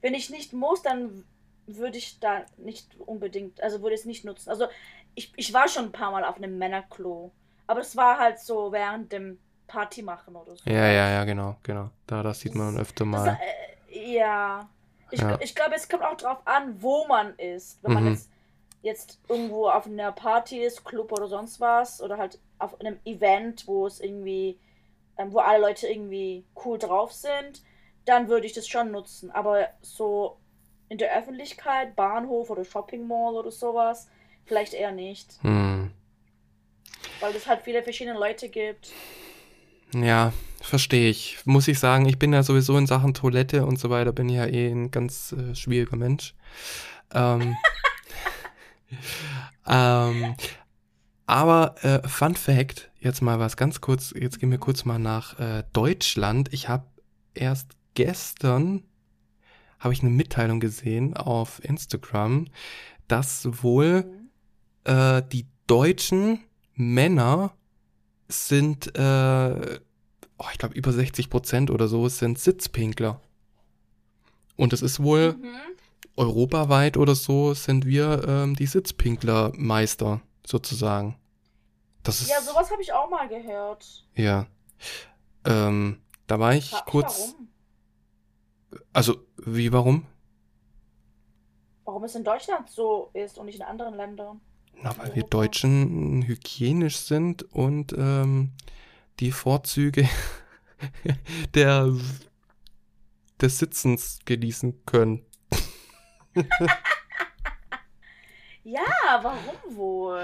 [0.00, 1.24] wenn ich nicht muss, dann
[1.76, 4.50] würde ich da nicht unbedingt, also würde ich es nicht nutzen.
[4.50, 4.66] Also
[5.14, 7.32] ich, ich war schon ein paar Mal auf einem Männerklo,
[7.66, 10.64] aber es war halt so während dem Party machen oder so.
[10.64, 11.90] Ja, ja, ja, genau, genau.
[12.06, 13.38] Da, das sieht man öfter Das, mal.
[13.88, 14.68] äh, ja.
[15.10, 15.38] Ich, Ja.
[15.40, 17.82] ich glaube, es kommt auch drauf an, wo man ist.
[17.82, 18.06] Wenn man Mhm.
[18.06, 18.30] jetzt,
[18.82, 23.66] jetzt irgendwo auf einer Party ist, Club oder sonst was, oder halt auf einem Event,
[23.66, 24.60] wo es irgendwie,
[25.18, 27.62] ähm, wo alle Leute irgendwie cool drauf sind,
[28.04, 29.30] dann würde ich das schon nutzen.
[29.30, 30.40] Aber so
[30.90, 34.08] in der Öffentlichkeit, Bahnhof oder Shopping Mall oder sowas,
[34.44, 35.38] vielleicht eher nicht.
[35.40, 35.92] Hm.
[37.20, 38.90] Weil es halt viele verschiedene Leute gibt.
[39.94, 41.38] Ja, verstehe ich.
[41.44, 44.36] Muss ich sagen, ich bin ja sowieso in Sachen Toilette und so weiter, bin ich
[44.36, 46.34] ja eh ein ganz äh, schwieriger Mensch.
[47.14, 47.56] Ähm,
[49.68, 50.34] ähm,
[51.26, 55.38] aber äh, Fun Fact, jetzt mal was ganz kurz, jetzt gehen wir kurz mal nach
[55.38, 56.52] äh, Deutschland.
[56.52, 56.86] Ich habe
[57.34, 58.82] erst gestern
[59.80, 62.46] habe ich eine Mitteilung gesehen auf Instagram,
[63.08, 64.08] dass wohl
[64.84, 66.40] äh, die deutschen
[66.74, 67.52] Männer
[68.28, 69.80] sind, äh,
[70.38, 73.20] oh, ich glaube, über 60 Prozent oder so sind Sitzpinkler.
[74.56, 75.56] Und es ist wohl Mhm.
[76.16, 81.16] europaweit oder so sind wir ähm, die Sitzpinklermeister sozusagen.
[82.02, 84.04] Das ist Ja, sowas habe ich auch mal gehört.
[84.14, 84.46] ja.
[85.44, 87.18] Ähm, da war ich Frag kurz.
[87.18, 87.48] Warum?
[88.92, 90.06] Also wie warum?
[91.84, 94.40] Warum es in Deutschland so ist und nicht in anderen Ländern?
[94.82, 95.24] Na, weil wir.
[95.24, 98.52] Deutschen hygienisch sind und ähm,
[99.18, 100.08] die Vorzüge
[101.54, 101.92] der,
[103.40, 105.24] des Sitzens genießen können.
[108.62, 110.22] Ja, warum wohl?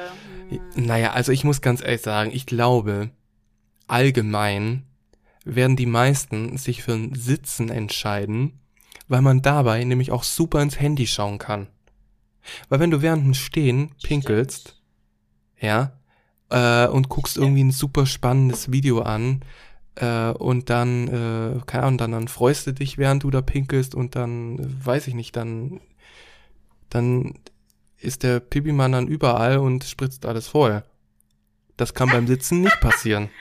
[0.51, 0.61] Hm.
[0.77, 3.11] Naja, also ich muss ganz ehrlich sagen, ich glaube,
[3.89, 4.87] allgemein
[5.47, 8.61] werden die meisten sich für ein Sitzen entscheiden,
[9.09, 11.69] weil man dabei nämlich auch super ins Handy schauen kann.
[12.69, 14.81] Weil wenn du während dem Stehen pinkelst,
[15.59, 15.99] ja,
[16.51, 19.41] äh, und guckst irgendwie ein super spannendes Video an,
[19.97, 23.95] äh, und dann, äh, keine Ahnung, dann, dann freust du dich, während du da pinkelst
[23.95, 25.81] und dann, äh, weiß ich nicht, dann,
[26.91, 27.35] dann
[27.99, 30.85] ist der Pipi-Mann dann überall und spritzt alles voll.
[31.77, 33.31] Das kann beim Sitzen nicht passieren.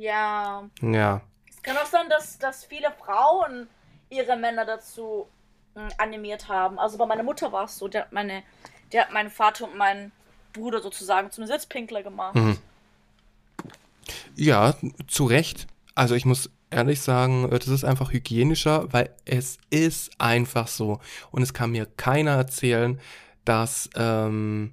[0.00, 1.20] Ja, Ja.
[1.50, 3.68] es kann auch sein, dass, dass viele Frauen
[4.08, 5.28] ihre Männer dazu
[5.74, 6.78] hm, animiert haben.
[6.78, 8.42] Also bei meiner Mutter war es so, der hat, meine,
[8.92, 10.10] der hat meinen Vater und meinen
[10.54, 12.34] Bruder sozusagen zum Sitzpinkler gemacht.
[12.34, 12.56] Mhm.
[14.36, 14.74] Ja,
[15.06, 15.66] zu Recht.
[15.94, 21.00] Also ich muss ehrlich sagen, äh, das ist einfach hygienischer, weil es ist einfach so.
[21.30, 22.98] Und es kann mir keiner erzählen,
[23.44, 24.72] dass ähm,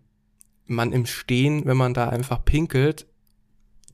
[0.68, 3.07] man im Stehen, wenn man da einfach pinkelt,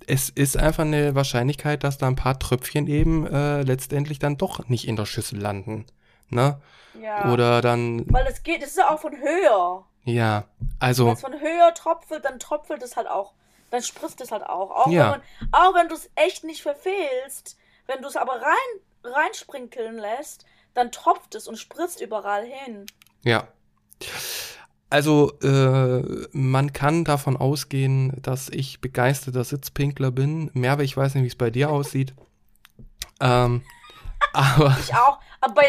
[0.08, 4.68] es ist einfach eine Wahrscheinlichkeit, dass da ein paar Tröpfchen eben äh, letztendlich dann doch
[4.68, 5.86] nicht in der Schüssel landen.
[6.30, 6.60] Ne?
[7.02, 7.32] Ja.
[7.32, 9.86] Oder dann, Weil es geht, es ist ja auch von höher.
[10.06, 13.34] ja, Wenn also, es von höher tropfelt, dann tropfelt es halt auch.
[13.72, 14.70] Dann spritzt es halt auch.
[14.72, 15.04] Auch Ja.
[15.04, 19.98] wenn, man, auch wenn du es echt nicht verfehlst, wenn du es aber rein, reinsprinkeln
[19.98, 22.86] lässt, dann tropft es und spritzt überall hin.
[23.24, 23.48] Ja.
[24.94, 30.52] Also, äh, man kann davon ausgehen, dass ich begeisterter Sitzpinkler bin.
[30.54, 32.14] Merve, ich weiß nicht, wie es bei dir aussieht.
[33.20, 33.62] Ähm,
[34.34, 35.20] aber Ich auch.
[35.40, 35.66] Aber bei,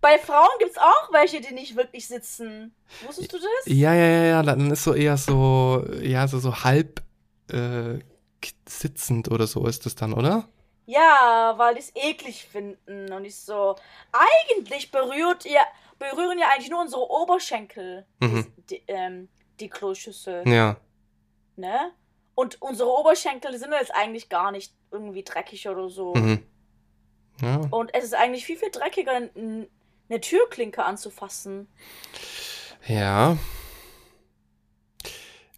[0.00, 2.74] bei Frauen gibt es auch welche, die nicht wirklich sitzen.
[3.04, 3.48] Wusstest du das?
[3.66, 7.02] ja, ja, ja, ja, dann ist so eher so, ja, so, so halb
[7.48, 7.98] äh,
[8.68, 10.46] sitzend oder so ist es dann, oder?
[10.86, 13.12] Ja, weil die es eklig finden.
[13.12, 13.76] Und ich so,
[14.12, 15.62] eigentlich berührt ihr,
[15.98, 18.46] berühren ja eigentlich nur unsere Oberschenkel Mhm.
[18.70, 19.28] die, ähm,
[19.60, 20.46] die Kloschüssel.
[20.48, 20.76] Ja.
[21.56, 21.92] Ne?
[22.34, 26.14] Und unsere Oberschenkel sind jetzt eigentlich gar nicht irgendwie dreckig oder so.
[26.14, 26.42] Mhm.
[27.40, 27.60] Ja.
[27.70, 31.68] Und es ist eigentlich viel, viel dreckiger, eine Türklinke anzufassen.
[32.86, 33.36] ja.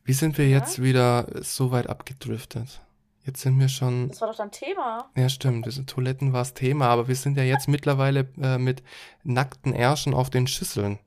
[0.05, 2.81] Wie sind wir jetzt wieder so weit abgedriftet?
[3.27, 5.11] Jetzt sind wir schon Das war doch dein Thema.
[5.17, 5.67] Ja, stimmt.
[5.67, 8.85] Diese Toiletten war das Thema, aber wir sind ja jetzt mittlerweile äh, mit
[9.25, 11.01] nackten Ärschen auf den Schüsseln.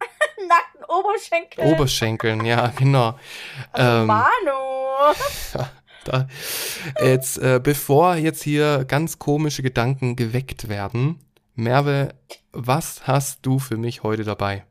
[0.48, 1.64] Nackten Oberschenkel.
[1.72, 3.16] Oberschenkeln, ja, genau.
[3.72, 5.14] Also ähm, Manu.
[6.04, 6.28] Da,
[7.02, 11.18] jetzt, äh, bevor jetzt hier ganz komische Gedanken geweckt werden,
[11.54, 12.14] Merve,
[12.52, 14.66] was hast du für mich heute dabei?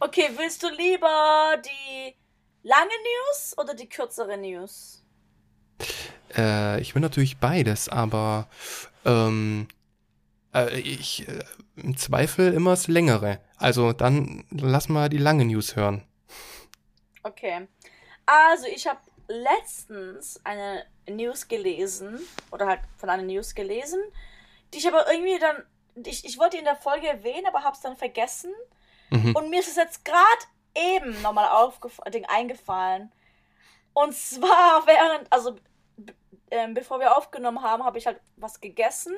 [0.00, 2.16] Okay, willst du lieber die
[2.62, 5.04] lange News oder die kürzere News?
[6.36, 8.48] Äh, ich will natürlich beides, aber
[9.04, 9.68] ähm,
[10.54, 11.44] äh, ich äh,
[11.76, 13.40] im Zweifel immer das Längere.
[13.56, 16.04] Also dann lass mal die lange News hören.
[17.22, 17.66] Okay.
[18.26, 24.00] Also, ich habe letztens eine News gelesen, oder halt von einer News gelesen,
[24.72, 25.56] die ich aber irgendwie dann,
[26.04, 28.52] ich, ich wollte in der Folge erwähnen, aber habe es dann vergessen.
[29.10, 29.34] Mhm.
[29.34, 30.22] Und mir ist es jetzt gerade
[30.74, 33.12] eben nochmal aufgef- Ding eingefallen.
[33.92, 35.56] Und zwar während, also
[36.50, 39.14] ähm, bevor wir aufgenommen haben, habe ich halt was gegessen.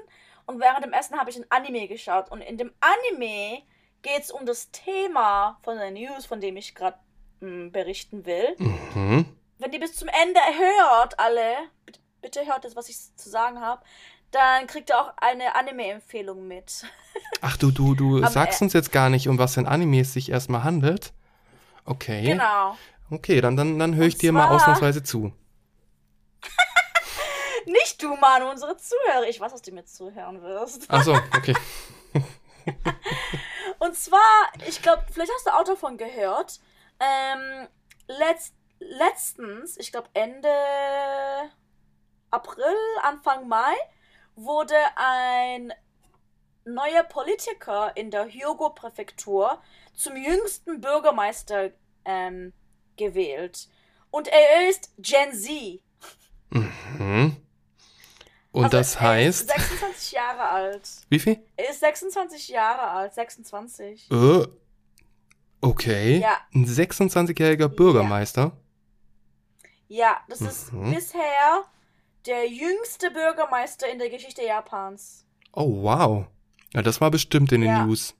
[0.46, 2.30] Und während dem Essen habe ich ein Anime geschaut.
[2.30, 3.62] Und in dem Anime
[4.02, 6.98] geht es um das Thema von der News, von dem ich gerade
[7.40, 8.54] berichten will.
[8.58, 9.24] Mhm.
[9.58, 11.54] Wenn ihr bis zum Ende hört, alle,
[12.20, 13.82] bitte, hört das, was ich zu sagen habe,
[14.30, 16.84] dann kriegt ihr auch eine Anime-Empfehlung mit.
[17.40, 20.12] Ach du, du, du Aber, sagst äh, uns jetzt gar nicht, um was in Animes
[20.12, 21.12] sich erstmal handelt.
[21.84, 22.22] Okay.
[22.22, 22.76] Genau.
[23.10, 25.32] Okay, dann, dann, dann höre ich dir mal ausnahmsweise zu.
[27.66, 29.28] Nicht du, Manu, unsere Zuhörer.
[29.28, 30.86] Ich weiß, dass du mir zuhören wirst.
[30.88, 31.54] Ach so, okay.
[33.78, 36.60] Und zwar, ich glaube, vielleicht hast du auch davon gehört.
[37.00, 37.68] Ähm,
[38.06, 40.48] letzt, letztens, ich glaube Ende
[42.30, 43.74] April, Anfang Mai,
[44.36, 45.72] wurde ein
[46.64, 49.60] neuer Politiker in der Hyogo-Präfektur
[50.00, 51.70] zum jüngsten Bürgermeister
[52.04, 52.52] ähm,
[52.96, 53.68] gewählt.
[54.10, 55.80] Und er ist Gen Z.
[56.50, 57.36] Mhm.
[58.52, 60.90] Und Also, das Er ist heißt, 26 Jahre alt.
[61.08, 61.38] wie viel?
[61.56, 63.14] Er ist 26 Jahre alt.
[63.14, 64.10] 26.
[64.10, 64.46] Äh,
[65.60, 66.18] okay.
[66.18, 66.38] Ja.
[66.54, 68.52] Ein 26-jähriger Bürgermeister.
[69.86, 70.94] Ja, das ist Mhm.
[70.94, 71.64] bisher
[72.26, 75.24] der jüngste Bürgermeister in der Geschichte Japans.
[75.52, 76.26] Oh, wow.
[76.74, 77.84] Ja, das war bestimmt in den Ja.
[77.84, 78.14] News.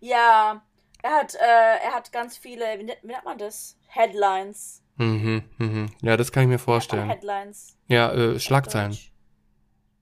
[0.00, 0.62] Ja,
[1.02, 1.38] er hat, äh,
[1.84, 3.76] er hat ganz viele, wie nennt, wie nennt man das?
[3.88, 4.82] Headlines.
[4.96, 5.90] Mhm, mhm.
[6.02, 7.08] Ja, das kann ich mir vorstellen.
[7.08, 7.76] Headlines.
[7.86, 8.96] Ja, äh, Schlagzeilen.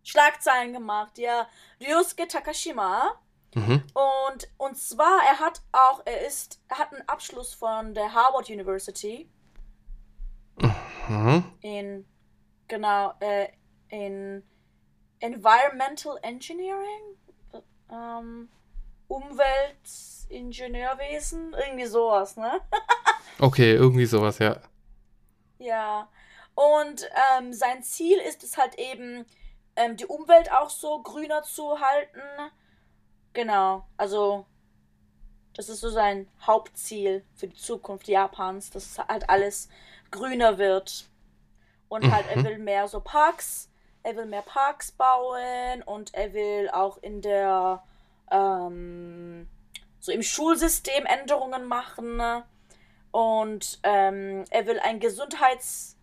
[0.02, 1.46] Schlagzeilen gemacht, ja.
[1.80, 3.12] Ryusuke Takashima.
[3.54, 3.82] Mhm.
[3.94, 8.50] Und, und zwar, er hat auch, er ist, er hat einen Abschluss von der Harvard
[8.50, 9.28] University
[11.08, 11.44] Mhm.
[11.62, 12.06] in,
[12.66, 13.48] genau, äh,
[13.88, 14.42] in
[15.20, 17.16] Environmental Engineering,
[17.90, 18.48] ähm,
[19.08, 22.60] Umweltingenieurwesen, irgendwie sowas, ne?
[23.40, 24.56] Okay, irgendwie sowas, ja.
[25.58, 26.08] Ja.
[26.56, 29.24] Und ähm, sein Ziel ist es halt eben,
[29.76, 32.20] ähm, die Umwelt auch so grüner zu halten.
[33.34, 33.86] Genau.
[33.96, 34.44] Also,
[35.54, 39.68] das ist so sein Hauptziel für die Zukunft Japans, dass halt alles
[40.10, 41.08] grüner wird.
[41.88, 42.44] Und halt, er Mhm.
[42.44, 43.70] will mehr so Parks,
[44.02, 47.84] er will mehr Parks bauen und er will auch in der,
[48.30, 49.48] ähm,
[50.00, 52.20] so im Schulsystem Änderungen machen.
[53.10, 55.96] Und ähm, er will ein Gesundheits...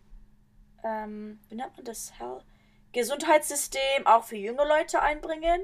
[0.83, 2.13] Ähm, wie nennt man das?
[2.17, 2.39] Hell?
[2.91, 5.63] Gesundheitssystem auch für junge Leute einbringen.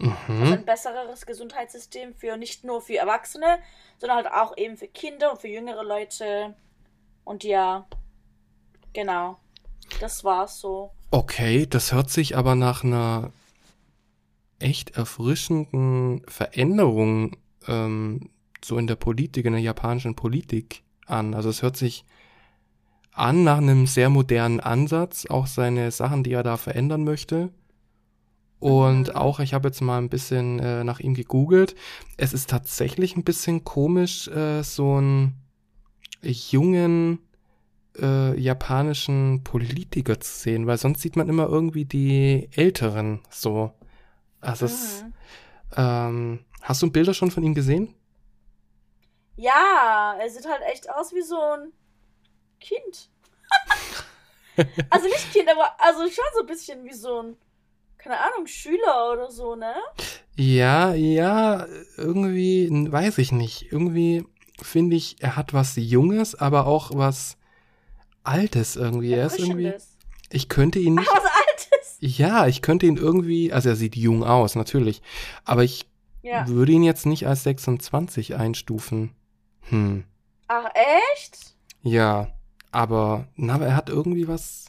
[0.00, 0.52] Also Mhm.
[0.52, 3.58] ein besseres Gesundheitssystem für nicht nur für Erwachsene,
[3.98, 6.54] sondern halt auch eben für Kinder und für jüngere Leute.
[7.24, 7.86] Und ja,
[8.92, 9.38] genau.
[10.00, 10.92] Das war's so.
[11.10, 13.32] Okay, das hört sich aber nach einer
[14.58, 18.30] echt erfrischenden Veränderung ähm,
[18.64, 21.34] so in der Politik, in der japanischen Politik an.
[21.34, 22.04] Also es hört sich
[23.12, 27.50] an nach einem sehr modernen Ansatz, auch seine Sachen, die er da verändern möchte.
[28.60, 29.14] Und Mhm.
[29.14, 31.76] auch, ich habe jetzt mal ein bisschen äh, nach ihm gegoogelt.
[32.16, 35.34] Es ist tatsächlich ein bisschen komisch, äh, so einen
[36.22, 37.20] jungen
[38.00, 43.72] äh, japanischen Politiker zu sehen, weil sonst sieht man immer irgendwie die Älteren so.
[44.40, 45.12] Also es, Mhm.
[45.76, 47.94] ähm, hast du Bilder schon von ihm gesehen?
[49.36, 51.72] Ja, er sieht halt echt aus wie so ein
[52.60, 53.08] Kind.
[54.90, 57.36] also nicht Kind, aber also schon so ein bisschen wie so ein,
[57.98, 59.74] keine Ahnung, Schüler oder so, ne?
[60.36, 63.70] Ja, ja, irgendwie, weiß ich nicht.
[63.72, 64.24] Irgendwie
[64.60, 67.36] finde ich, er hat was Junges, aber auch was
[68.24, 69.12] Altes irgendwie.
[69.12, 69.72] Er ist irgendwie,
[70.30, 71.37] ich könnte ihn Ach, nicht, was Altes.
[72.00, 75.02] Ja, ich könnte ihn irgendwie, also er sieht jung aus, natürlich,
[75.44, 75.88] aber ich
[76.22, 76.46] Ja.
[76.48, 79.10] würde ihn jetzt nicht als 26 einstufen.
[79.70, 80.04] Hm,
[80.48, 80.66] Ach,
[81.12, 81.54] echt?
[81.82, 82.28] ja,
[82.70, 84.66] aber, na, aber er hat irgendwie was,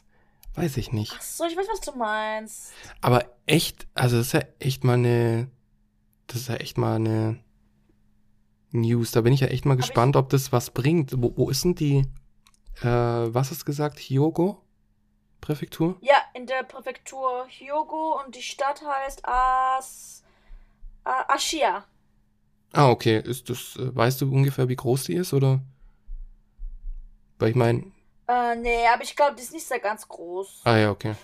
[0.54, 1.12] weiß ich nicht.
[1.16, 2.72] Ach so, ich weiß, was du meinst.
[3.00, 5.48] Aber echt, also das ist ja echt mal eine,
[6.26, 7.38] das ist ja echt mal eine
[8.72, 9.10] News.
[9.12, 11.12] Da bin ich ja echt mal gespannt, ob das was bringt.
[11.20, 12.04] Wo, wo ist denn die,
[12.82, 14.62] äh, was du gesagt, Hyogo?
[15.40, 15.96] Präfektur?
[16.00, 20.22] Ja, in der Präfektur Hyogo und die Stadt heißt As...
[21.04, 21.84] Ashia.
[22.72, 23.20] Ah, okay.
[23.20, 25.60] Ist das, äh, weißt du ungefähr, wie groß die ist, oder?
[27.38, 27.90] Weil ich meine,
[28.28, 30.60] Äh, nee, aber ich glaube, die ist nicht sehr ganz groß.
[30.64, 31.14] ah ja, okay.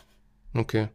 [0.55, 0.89] Okay.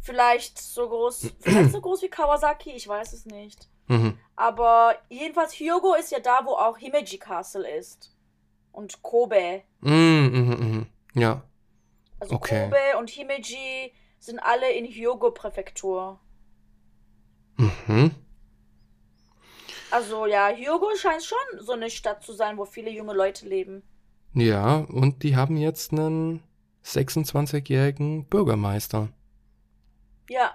[0.00, 3.68] Vielleicht so groß, vielleicht so groß wie Kawasaki, ich weiß es nicht.
[3.88, 4.18] Mhm.
[4.36, 8.14] Aber jedenfalls Hyogo ist ja da, wo auch Himeji Castle ist.
[8.72, 9.62] Und Kobe.
[9.80, 10.86] Mhm, mhm, mhm.
[11.20, 11.42] Ja.
[12.22, 12.66] Also Okay.
[12.66, 16.20] Kobe und Himeji sind alle in Hyogo-Präfektur.
[17.56, 18.12] Mhm.
[19.90, 23.82] Also ja, Hyogo scheint schon so eine Stadt zu sein, wo viele junge Leute leben.
[24.34, 26.44] Ja, und die haben jetzt einen
[26.84, 29.08] 26-jährigen Bürgermeister.
[30.30, 30.52] Ja,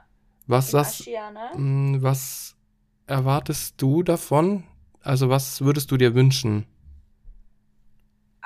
[0.47, 1.97] Was in das, Ashia, ne?
[2.01, 2.56] Was
[3.08, 4.63] erwartest du davon?
[5.01, 6.65] Also was würdest du dir wünschen?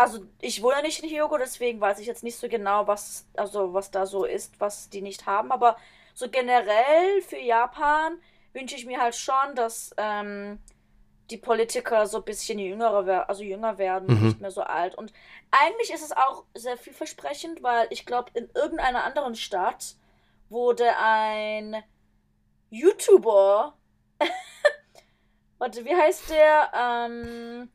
[0.02, 3.74] Also ich wohne nicht in Hyogo, deswegen weiß ich jetzt nicht so genau, was, also
[3.74, 5.52] was da so ist, was die nicht haben.
[5.52, 5.78] Aber
[6.14, 8.20] so generell für Japan
[8.54, 10.60] wünsche ich mir halt schon, dass ähm,
[11.30, 14.26] die Politiker so ein bisschen jünger, wer- also jünger werden, Mhm.
[14.28, 14.96] nicht mehr so alt.
[14.96, 15.14] Und
[15.52, 19.96] eigentlich ist es auch sehr vielversprechend, weil ich glaube, in irgendeiner anderen Stadt
[20.50, 21.82] wurde ein
[22.70, 23.78] YouTuber,
[25.58, 26.72] warte, wie heißt der?
[26.76, 27.70] Ähm,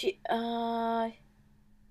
[0.00, 1.10] Hi, äh,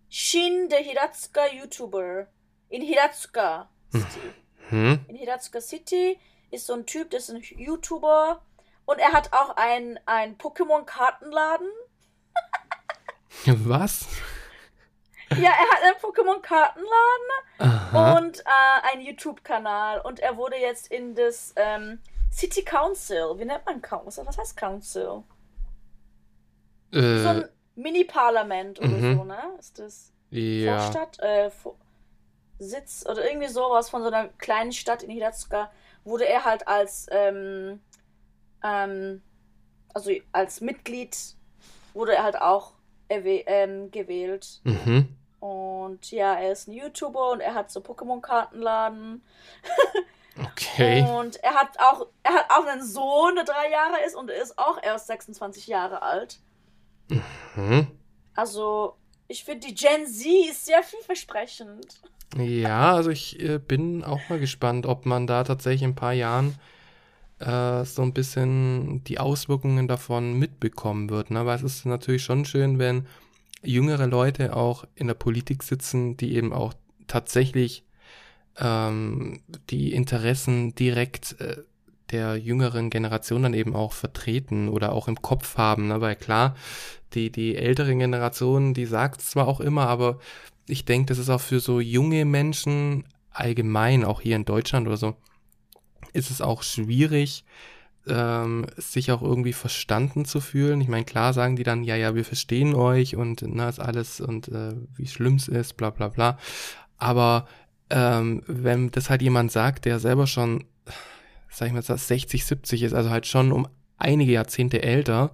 [0.08, 2.28] Shin, der Hiratsuka YouTuber.
[2.70, 4.34] In Hiratsuka City.
[4.70, 5.06] Hm?
[5.10, 6.17] In Hiratsuka City
[6.50, 8.41] ist so ein Typ, das ist ein YouTuber.
[8.86, 11.67] Und er hat auch ein, ein Pokémon-Kartenladen.
[13.46, 14.08] Was?
[15.32, 20.00] Ja, er hat einen Pokémon-Kartenladen und äh, einen YouTube-Kanal.
[20.00, 22.00] Und er wurde jetzt in das ähm,
[22.32, 23.38] City Council.
[23.38, 24.26] Wie nennt man Council?
[24.26, 25.26] Was heißt Council?
[26.93, 29.18] Äh, So ein Mini-Parlament oder mhm.
[29.18, 29.40] so, ne?
[29.60, 30.80] Ist das ja.
[30.80, 31.20] Vorstadt?
[31.20, 31.76] Äh, Vor
[32.60, 35.72] Sitz oder irgendwie sowas von so einer kleinen Stadt in Hidatsuka
[36.04, 37.80] wurde er halt als ähm,
[38.63, 39.22] ähm,
[39.94, 41.16] also als Mitglied
[41.94, 42.74] wurde er halt auch
[43.10, 44.62] ähm, gewählt.
[44.63, 45.16] Mhm.
[45.40, 49.22] Und ja, er ist ein YouTuber und er hat so Pokémon-Kartenladen.
[50.40, 51.02] Okay.
[51.02, 54.40] Und er hat auch, er hat auch einen Sohn, der drei Jahre ist und er
[54.40, 56.38] ist auch erst 26 Jahre alt.
[57.10, 57.88] Mhm.
[58.36, 58.96] Also,
[59.28, 62.02] ich finde, die Gen Z ist sehr vielversprechend.
[62.38, 66.13] Ja, also ich äh, bin auch mal gespannt, ob man da tatsächlich in ein paar
[66.13, 66.56] Jahren
[67.39, 71.32] äh, so ein bisschen die Auswirkungen davon mitbekommen wird.
[71.32, 71.46] Ne?
[71.46, 73.08] Weil es ist natürlich schon schön, wenn
[73.63, 76.74] jüngere Leute auch in der Politik sitzen, die eben auch
[77.08, 77.86] tatsächlich
[78.58, 81.58] ähm, die Interessen direkt äh,
[82.12, 85.88] der jüngeren Generation dann eben auch vertreten oder auch im Kopf haben.
[85.88, 86.02] Ne?
[86.02, 86.56] Weil klar,
[87.13, 90.20] die, die ältere Generation, die sagt zwar auch immer, aber
[90.67, 94.98] ich denke, das ist auch für so junge Menschen allgemein, auch hier in Deutschland oder
[94.98, 95.15] so,
[96.13, 97.46] ist es auch schwierig,
[98.08, 100.82] ähm, sich auch irgendwie verstanden zu fühlen.
[100.82, 104.22] Ich meine, klar sagen die dann, ja, ja, wir verstehen euch und na, ist alles
[104.22, 106.38] und äh, wie schlimm es ist, bla bla bla.
[106.98, 107.48] Aber
[107.89, 110.65] ähm, wenn das halt jemand sagt, der selber schon,
[111.50, 115.32] sag ich mal, 60, 70 ist, also halt schon um einige Jahrzehnte älter,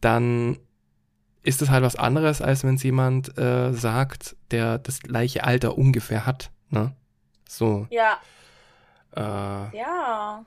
[0.00, 0.58] dann
[1.42, 5.76] ist es halt was anderes, als wenn es jemand äh, sagt, der das gleiche Alter
[5.76, 6.50] ungefähr hat.
[6.70, 6.94] Ne?
[7.48, 7.86] So.
[7.90, 8.18] Ja,
[9.16, 10.44] Äh, ja.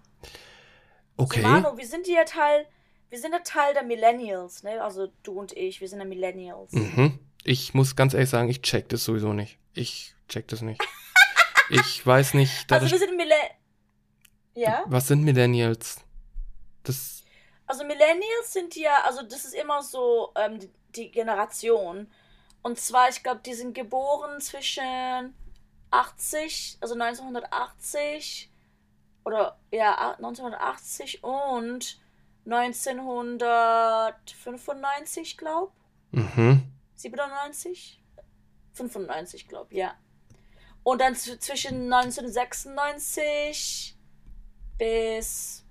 [1.15, 1.41] okay.
[1.41, 2.65] Manu, wir sind ja Teil,
[3.09, 4.83] wir sind ja Teil der Millennials, ne?
[4.83, 6.73] Also du und ich, wir sind ja Millennials.
[6.73, 7.17] Mhm.
[7.43, 9.57] Ich muss ganz ehrlich sagen, ich check das sowieso nicht.
[9.73, 10.81] Ich check das nicht.
[11.69, 13.35] ich weiß nicht, Also wir sind Mille
[14.57, 14.83] Ja?
[14.87, 16.01] was sind Millennials?
[16.83, 17.23] Das,
[17.67, 20.57] Also Millennials sind ja, also das ist immer so ähm,
[20.95, 22.11] die, Generation.
[22.63, 25.35] Und zwar, ich glaube, die sind geboren zwischen
[25.91, 28.51] 80, also 1980
[29.23, 31.99] oder ja, 1980 und
[32.45, 35.71] 1995, glaube
[36.11, 36.63] mhm.
[36.95, 38.01] 97?
[38.73, 39.93] 95, glaube ja.
[40.81, 43.96] Und dann zwischen 1996
[44.77, 45.65] bis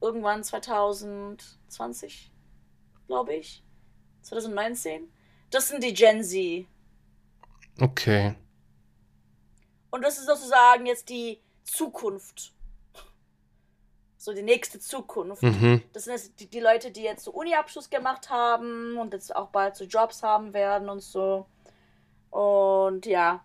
[0.00, 2.32] irgendwann 2020,
[3.06, 3.64] glaube ich.
[4.22, 5.10] 2019.
[5.50, 6.66] Das sind die Gen Z.
[7.80, 8.34] Okay.
[9.90, 12.52] Und das ist sozusagen jetzt die Zukunft.
[14.16, 15.42] So die nächste Zukunft.
[15.42, 15.82] Mhm.
[15.92, 19.48] Das sind jetzt die, die Leute, die jetzt so Uni-Abschluss gemacht haben und jetzt auch
[19.48, 21.46] bald so Jobs haben werden und so.
[22.30, 23.44] Und ja.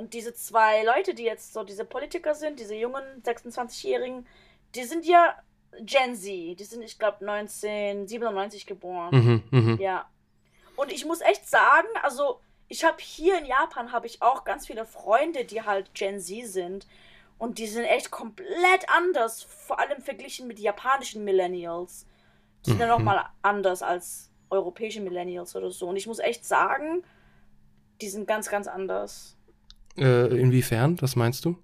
[0.00, 4.26] Und diese zwei Leute, die jetzt so diese Politiker sind, diese jungen 26-Jährigen,
[4.74, 5.34] die sind ja
[5.82, 6.58] Gen Z.
[6.58, 9.42] Die sind, ich glaube, 1997 geboren.
[9.50, 9.58] Mhm.
[9.58, 9.78] Mhm.
[9.78, 10.08] Ja.
[10.76, 14.66] Und ich muss echt sagen, also ich habe hier in Japan habe ich auch ganz
[14.66, 16.86] viele Freunde, die halt Gen Z sind
[17.36, 22.06] und die sind echt komplett anders, vor allem verglichen mit japanischen Millennials.
[22.64, 22.92] Die sind ja Mhm.
[22.92, 27.04] noch mal anders als europäische Millennials oder so und ich muss echt sagen,
[28.00, 29.36] die sind ganz ganz anders.
[29.96, 31.00] Äh, inwiefern?
[31.02, 31.56] Was meinst du?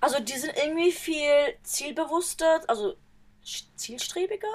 [0.00, 2.94] Also die sind irgendwie viel zielbewusster, also
[3.76, 4.46] zielstrebiger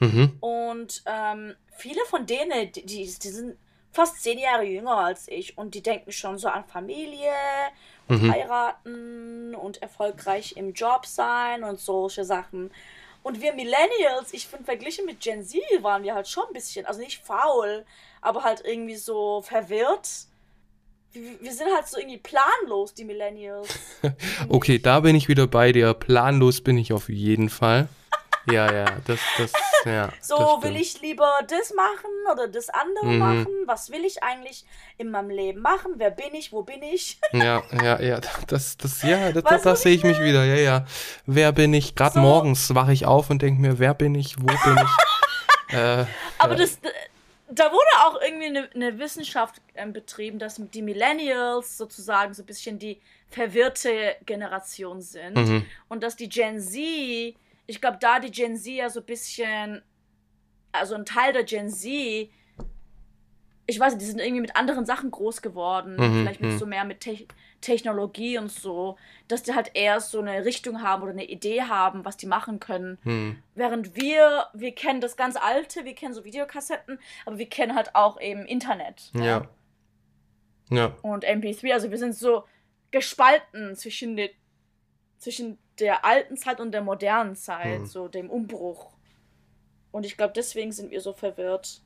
[0.00, 0.36] Mhm.
[0.40, 3.58] Und ähm, viele von denen, die, die, die sind
[3.92, 7.32] fast zehn Jahre jünger als ich und die denken schon so an Familie
[8.08, 8.30] und Mhm.
[8.32, 12.70] heiraten und erfolgreich im Job sein und solche Sachen.
[13.24, 16.86] Und wir Millennials, ich finde, verglichen mit Gen Z waren wir halt schon ein bisschen,
[16.86, 17.84] also nicht faul,
[18.20, 20.08] aber halt irgendwie so verwirrt.
[21.12, 23.68] Wir, wir sind halt so irgendwie planlos, die Millennials.
[24.48, 25.94] Okay, da bin ich wieder bei dir.
[25.94, 27.88] Planlos bin ich auf jeden Fall.
[28.50, 29.52] Ja, ja, das, das,
[29.84, 30.10] ja.
[30.22, 33.18] So, das will ich lieber das machen oder das andere Mhm.
[33.18, 33.46] machen?
[33.66, 34.64] Was will ich eigentlich
[34.96, 35.94] in meinem Leben machen?
[35.96, 36.50] Wer bin ich?
[36.52, 37.18] Wo bin ich?
[37.32, 40.86] Ja, ja, ja, das, das, ja, das, das, das sehe ich mich wieder, ja, ja.
[41.26, 41.94] Wer bin ich?
[41.94, 42.20] Gerade So.
[42.20, 44.38] morgens wache ich auf und denke mir, wer bin ich?
[44.40, 45.74] Wo bin ich?
[45.76, 46.06] äh,
[46.38, 46.78] Aber äh, das,
[47.50, 52.46] da wurde auch irgendwie eine, eine Wissenschaft ähm, betrieben, dass die Millennials sozusagen so ein
[52.46, 55.36] bisschen die verwirrte Generation sind.
[55.36, 55.66] mhm.
[55.88, 57.34] Und dass die Gen Z,
[57.66, 59.82] ich glaube, da die Gen Z ja so ein bisschen,
[60.72, 62.28] also ein Teil der Gen Z
[63.70, 65.96] ich weiß nicht, die sind irgendwie mit anderen Sachen groß geworden.
[65.96, 66.58] Mhm, Vielleicht mit mhm.
[66.58, 67.26] so mehr mit Te
[67.60, 68.96] Technologie und so.
[69.26, 72.60] Dass die halt eher so eine Richtung haben oder eine Idee haben, was die machen
[72.60, 72.98] können.
[73.02, 73.42] Hm.
[73.54, 77.94] Während wir, wir kennen das ganz Alte, wir kennen so Videokassetten, aber wir kennen halt
[77.94, 79.10] auch eben Internet.
[79.12, 79.48] Ja.
[80.70, 80.96] Ja.
[81.02, 82.44] Und MP3, also wir sind so
[82.90, 84.30] gespalten zwischen, den,
[85.18, 87.86] zwischen der alten Zeit und der modernen Zeit, Hm.
[87.86, 88.92] so dem Umbruch.
[89.90, 91.82] Und ich glaube, deswegen sind wir so verwirrt.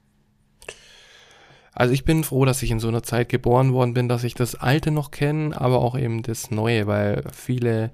[1.75, 4.35] Also ich bin froh, dass ich in so einer Zeit geboren worden bin, dass ich
[4.35, 7.93] das Alte noch kenne, aber auch eben das Neue, weil viele,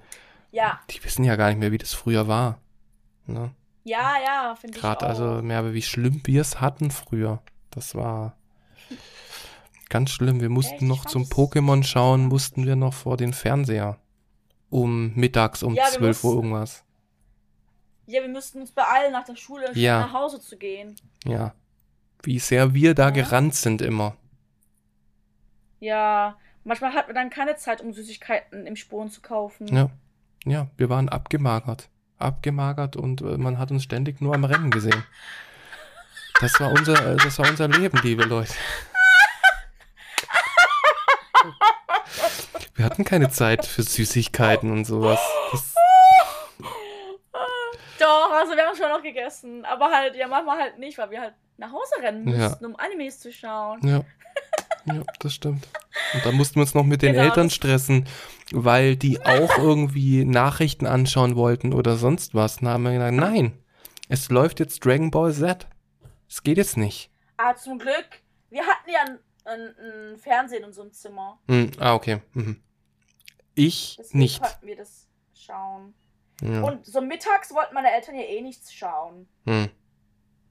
[0.51, 2.59] Ja, die wissen ja gar nicht mehr, wie das früher war.
[3.27, 3.53] Ne?
[3.85, 4.89] ja, ja, finde ich auch.
[4.89, 7.41] Gerade also mehr, wie schlimm wir es hatten früher.
[7.71, 8.37] Das war
[9.89, 10.41] ganz schlimm.
[10.41, 10.83] Wir mussten Echt?
[10.83, 13.99] noch zum Pokémon schauen, mussten wir noch vor den Fernseher.
[14.71, 16.85] Um mittags um Ja, wir 12 Uhr irgendwas.
[18.07, 20.01] Ja, wir müssten uns beeilen, nach der Schule Ja.
[20.01, 20.97] nach Hause zu gehen.
[21.25, 21.55] Ja.
[22.23, 23.11] Wie sehr wir da Ja.
[23.11, 24.17] gerannt sind immer.
[25.81, 29.67] Ja, manchmal hatten wir dann keine Zeit, um Süßigkeiten im Spuren zu kaufen.
[29.69, 29.91] Ja.
[30.45, 31.89] Ja, wir waren abgemagert.
[32.19, 35.05] Abgemagert und äh, man hat uns ständig nur am Rennen gesehen.
[36.41, 38.53] Das war unser, äh, das war unser Leben, liebe Leute.
[42.75, 45.19] Wir hatten keine Zeit für Süßigkeiten und sowas.
[45.53, 45.75] Das,
[47.99, 49.65] Doch, also wir haben schon noch gegessen.
[49.65, 52.49] Aber halt, ja, manchmal halt nicht, weil wir halt nach Hause rennen Ja.
[52.49, 53.87] mussten, um Animes zu schauen.
[53.87, 54.05] ja.
[54.87, 55.69] Ja, das stimmt.
[56.15, 58.07] Und da mussten wir uns noch mit den Genau, Eltern stressen,
[58.53, 62.57] weil die auch irgendwie Nachrichten anschauen wollten oder sonst was.
[62.59, 63.59] Dann haben wir gesagt, nein,
[64.09, 65.67] es läuft jetzt Dragon Ball Z.
[66.29, 67.11] Es geht jetzt nicht.
[67.37, 68.23] Ah, zum Glück.
[68.49, 69.75] Wir hatten ja ein, ein,
[70.13, 71.39] ein Fernsehen in unserem Zimmer.
[71.49, 72.23] Hm, ah, okay.
[72.33, 72.63] Mhm.
[73.55, 74.41] Ich Deswegen nicht.
[74.41, 75.93] konnten wir das schauen.
[76.41, 76.63] Ja.
[76.63, 79.29] Und so mittags wollten meine Eltern ja eh nichts schauen.
[79.45, 79.69] Hm.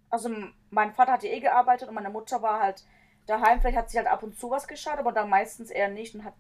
[0.10, 0.30] Also
[0.70, 2.86] mein Vater hat ja eh gearbeitet und meine Mutter war halt
[3.26, 3.60] daheim.
[3.60, 6.24] Vielleicht hat sie halt ab und zu was geschaut, aber dann meistens eher nicht und
[6.24, 6.36] hat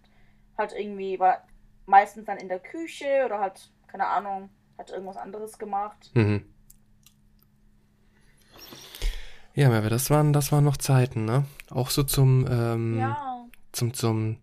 [0.57, 1.43] halt irgendwie, war
[1.85, 6.11] meistens dann in der Küche oder halt, keine Ahnung, hat irgendwas anderes gemacht.
[6.13, 6.45] Mhm.
[9.53, 11.45] Ja, aber das waren, das waren noch Zeiten, ne?
[11.71, 13.45] Auch so zum, ähm, Ja.
[13.71, 14.37] zum, zum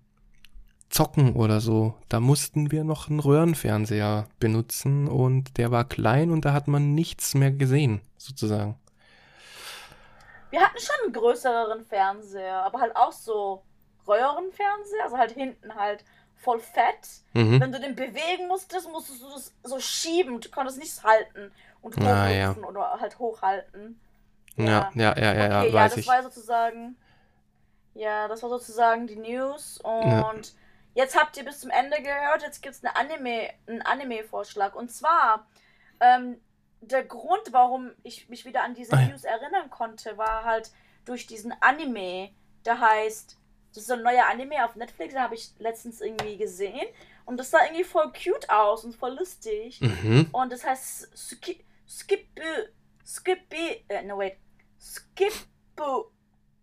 [0.89, 1.95] Zocken oder so.
[2.09, 6.95] Da mussten wir noch einen Röhrenfernseher benutzen und der war klein und da hat man
[6.95, 8.77] nichts mehr gesehen, sozusagen.
[10.55, 13.65] Wir hatten schon einen größeren Fernseher, aber halt auch so
[14.07, 16.05] Röhrenfernseher, also halt hinten halt
[16.37, 17.09] voll fett.
[17.33, 17.61] Mhm.
[17.61, 20.41] Wenn du den bewegen musstest, musstest du das so schieben.
[20.41, 21.51] Du konntest nichts halten
[21.83, 22.69] und Ah, hochhüpfen ja.
[22.69, 24.01] oder halt hochhalten.
[24.57, 26.07] Ja, ja, ja, ja, ja, okay, ja, weiß das ich.
[26.07, 26.97] war sozusagen.
[27.95, 29.79] Ja, das war sozusagen die News.
[29.83, 30.35] Und Ja.
[30.95, 32.43] jetzt habt ihr bis zum Ende gehört.
[32.43, 34.77] Jetzt gibt es eine Anime, einen Anime-Vorschlag.
[34.77, 35.49] Und zwar,
[35.99, 36.41] ähm,
[36.89, 39.03] der Grund, warum ich mich wieder an diese Ah.
[39.07, 40.70] News erinnern konnte, war halt
[41.05, 42.30] durch diesen Anime.
[42.64, 43.39] Der heißt,
[43.70, 46.87] das ist so ein neuer Anime auf Netflix, den habe ich letztens irgendwie gesehen.
[47.26, 49.80] Und das sah irgendwie voll cute aus und voll lustig.
[49.80, 50.28] Mhm.
[50.32, 52.26] Und das heißt Ski, Skip,
[53.07, 54.37] Skippy, äh, no wait,
[54.78, 56.11] Skippu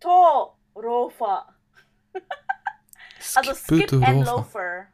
[0.00, 1.54] to Rofa.
[3.36, 4.26] Also Skip and.
[4.26, 4.88] Loafer.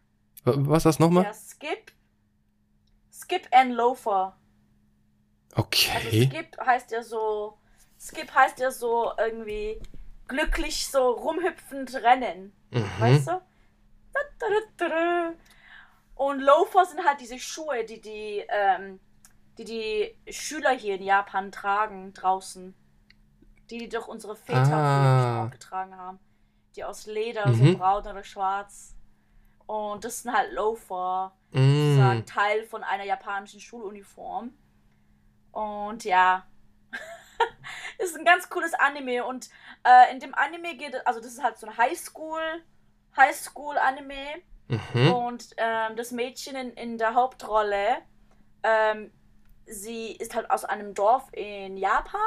[0.44, 1.24] Wa- Was ist das nochmal?
[1.24, 1.92] Ja, Skip,
[3.10, 4.37] Skip and Loafer.
[5.54, 6.28] Also Okay.
[6.30, 7.58] Skip heißt ja so,
[7.98, 9.80] Skip heißt ja so irgendwie
[10.28, 12.52] glücklich so rumhüpfend rennen.
[12.70, 12.84] Mhm.
[12.98, 13.40] Weißt du?
[16.14, 19.00] Und Loafer sind halt diese Schuhe, die die, ähm,
[19.56, 22.74] die die Schüler hier in Japan tragen draußen.
[23.70, 25.44] Die, die doch unsere Väter Ah.
[25.46, 26.18] auch getragen haben.
[26.76, 27.72] Die aus Leder, Mhm.
[27.72, 28.94] so braun oder schwarz.
[29.66, 32.26] Und das sind halt Loafer, sozusagen Mm.
[32.26, 34.52] Teil von einer japanischen Schuluniform.
[35.52, 36.46] Und ja,
[37.98, 39.24] ist ein ganz cooles Anime.
[39.24, 39.48] Und
[39.84, 42.62] äh, in dem Anime geht es, also das ist halt so ein Highschool,
[43.16, 44.42] Highschool-Anime.
[44.68, 45.12] Mhm.
[45.12, 47.98] Und ähm, das Mädchen in, in der Hauptrolle,
[48.62, 49.10] ähm,
[49.66, 52.20] sie ist halt aus einem Dorf in Japan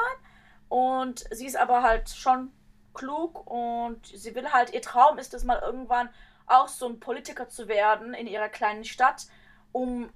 [0.69, 2.51] und sie ist aber halt schon
[2.93, 6.09] klug und sie will halt, ihr Traum ist es mal irgendwann
[6.47, 9.28] auch so ein Politiker zu werden in ihrer kleinen Stadt,
[9.72, 10.09] um,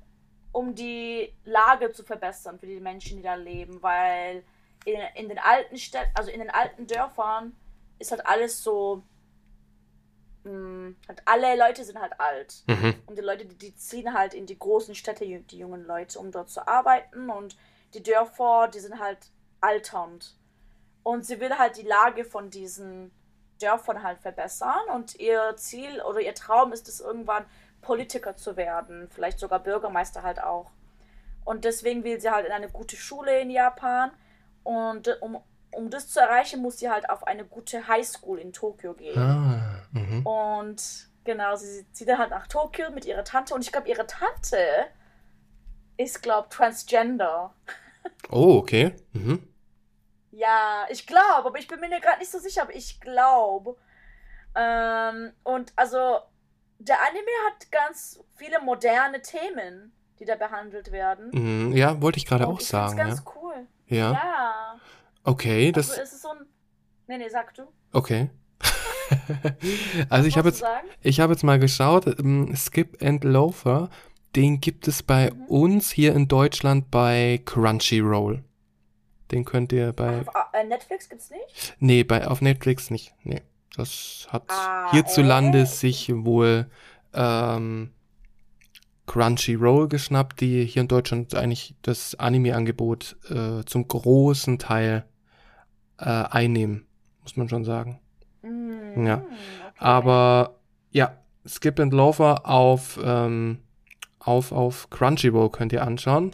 [0.55, 4.41] um die Lage zu verbessern für die Menschen, die da leben, weil
[4.85, 7.53] in, in den alten Städten, also in den alten Dörfern
[7.99, 9.03] ist halt alles so,
[10.45, 12.63] mh, halt alle Leute sind halt alt.
[12.67, 12.95] Mhm.
[13.05, 16.31] Und die Leute, die, die ziehen halt in die großen Städte, die jungen Leute, um
[16.31, 17.29] dort zu arbeiten.
[17.29, 17.57] Und
[17.93, 20.37] die Dörfer, die sind halt alternd.
[21.03, 23.11] Und sie will halt die Lage von diesen
[23.59, 24.89] Dörfern halt verbessern.
[24.93, 27.45] Und ihr Ziel oder ihr Traum ist es irgendwann,
[27.85, 29.07] Politiker zu werden.
[29.09, 30.71] Vielleicht sogar Bürgermeister halt auch.
[31.45, 34.11] Und deswegen will sie halt in eine gute Schule in Japan.
[34.63, 35.39] Und um,
[35.71, 39.17] um das zu erreichen, muss sie halt auf eine gute Highschool in Tokio gehen.
[39.17, 40.25] Ah, mhm.
[40.25, 43.53] Und genau, sie zieht dann halt nach Tokio mit ihrer Tante.
[43.53, 44.57] Und ich glaube, ihre Tante
[45.97, 47.53] ist, glaube transgender.
[48.31, 48.95] Oh, okay.
[49.13, 49.47] Mhm.
[50.31, 53.77] Ja, ich glaube, aber ich bin mir gerade nicht so sicher, aber ich glaube.
[54.55, 56.19] Ähm, und also,
[56.79, 61.29] der Anime hat ganz viele moderne Themen, die da behandelt werden.
[61.33, 62.97] Mhm, Ja, wollte ich gerade auch ich sagen.
[62.97, 63.05] find's Ja.
[63.23, 63.67] ganz cool.
[63.87, 64.11] ja.
[64.13, 64.75] Ja.
[65.23, 65.89] Okay, das.
[65.89, 66.45] Also, es ist so ein.
[67.07, 67.63] Nee, nee, sag du.
[67.93, 68.29] Okay.
[70.09, 70.87] also ich habe jetzt, sagen?
[71.01, 73.89] ich habe jetzt mal geschaut, ähm, Skip and Loafer,
[74.35, 75.45] den gibt es bei Mhm.
[75.45, 78.43] uns hier in Deutschland bei Crunchyroll.
[79.31, 81.75] Den könnt ihr bei, Auf äh, Netflix gibt's nicht?
[81.79, 83.13] nee, bei, auf Netflix nicht.
[83.23, 83.41] Nee,
[83.77, 85.73] das hat Ah, hierzulande echt?
[85.73, 86.67] sich wohl
[87.13, 87.91] ähm,
[89.07, 95.05] Crunchyroll geschnappt, die hier in Deutschland eigentlich das Anime-Angebot äh, zum großen Teil
[95.99, 96.85] äh, einnehmen,
[97.21, 97.99] muss man schon sagen.
[98.41, 99.17] Mm, Ja.
[99.17, 99.25] okay.
[99.77, 100.55] Aber
[100.91, 101.17] ja,
[101.47, 103.59] Skip and Loafer auf, ähm,
[104.19, 106.31] auf, auf Crunchyroll könnt ihr anschauen.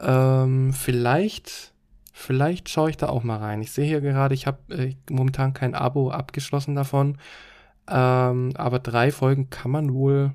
[0.00, 1.72] Ähm, vielleicht,
[2.18, 3.62] vielleicht schaue ich da auch mal rein.
[3.62, 7.18] Ich sehe hier gerade, ich habe äh, momentan kein Abo abgeschlossen davon.
[7.88, 10.34] Ähm, aber drei Folgen kann man wohl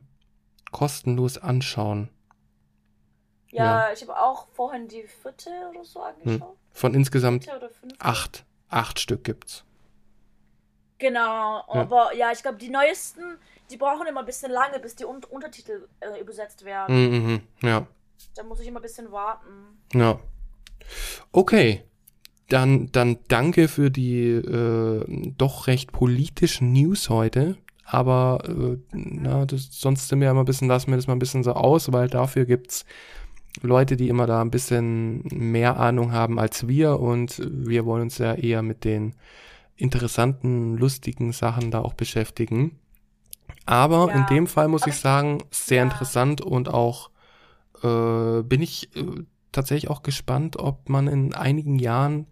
[0.72, 2.10] kostenlos anschauen.
[3.52, 6.58] Ja, ich habe auch vorhin die vierte oder so angeschaut.
[6.72, 7.48] Von insgesamt
[8.00, 9.64] acht, acht Stück gibt's.
[10.98, 13.38] Genau, aber ja, ich glaube, die neuesten,
[13.70, 16.96] die brauchen immer ein bisschen lange, bis die Un Untertitel äh, übersetzt werden.
[16.96, 17.86] Mhm, mhm, ja.
[18.36, 19.84] Da muss ich immer ein bisschen warten.
[19.94, 20.20] Ja.
[21.32, 21.84] Okay.
[22.50, 27.58] Dann, dann danke für die äh, doch recht politischen News heute.
[27.86, 31.14] Aber äh, na, das, sonst sind wir ja immer ein bisschen, lassen wir das mal
[31.14, 32.86] ein bisschen so aus, weil dafür gibt's
[33.62, 38.18] Leute, die immer da ein bisschen mehr Ahnung haben als wir und wir wollen uns
[38.18, 39.14] ja eher mit den
[39.76, 42.80] interessanten, lustigen Sachen da auch beschäftigen.
[43.66, 44.16] Aber Ja.
[44.20, 45.84] in dem Fall muss ich- sagen, sehr ja.
[45.84, 47.10] interessant und auch
[47.84, 49.04] äh, bin ich äh,
[49.54, 52.28] tatsächlich auch gespannt, ob man in einigen Jahren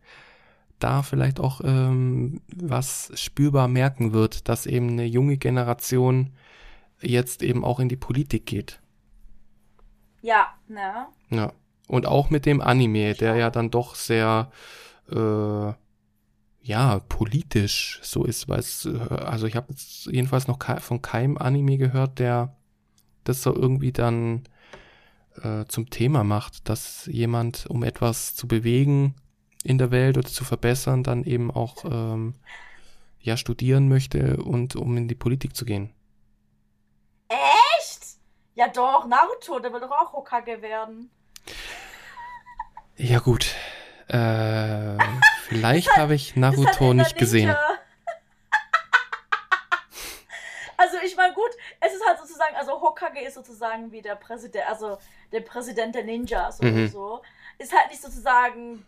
[0.79, 6.31] da vielleicht auch ähm, was spürbar merken wird, dass eben eine junge Generation
[7.01, 8.79] jetzt eben auch in die Politik geht.
[10.21, 11.07] Ja, ne?
[11.29, 11.53] Ja.
[11.87, 14.51] Und auch mit dem Anime, der ja dann doch sehr
[15.11, 15.73] äh,
[16.63, 21.37] ja, politisch so ist, weil es, äh, also ich habe jetzt jedenfalls noch von keinem
[21.37, 22.55] Anime gehört, der
[23.23, 24.43] das so irgendwie dann
[25.41, 29.15] äh, zum Thema macht, dass jemand, um etwas zu bewegen
[29.63, 32.35] in der Welt oder zu verbessern, dann eben auch ähm,
[33.19, 35.93] ja studieren möchte und um in die Politik zu gehen.
[37.29, 38.17] Echt?
[38.55, 41.09] Ja doch, Naruto, der will doch auch Hokage werden.
[42.97, 43.55] Ja gut,
[44.07, 44.97] äh,
[45.47, 47.47] vielleicht habe ich Naruto nicht gesehen.
[47.47, 47.81] Ninja.
[50.81, 51.51] Also ich meine gut,
[51.81, 54.97] es ist halt sozusagen, also Hokage ist sozusagen wie der Präsident, also
[55.31, 56.87] der Präsident der Ninjas oder Mhm.
[56.87, 57.21] so.
[57.57, 58.85] Ist halt nicht sozusagen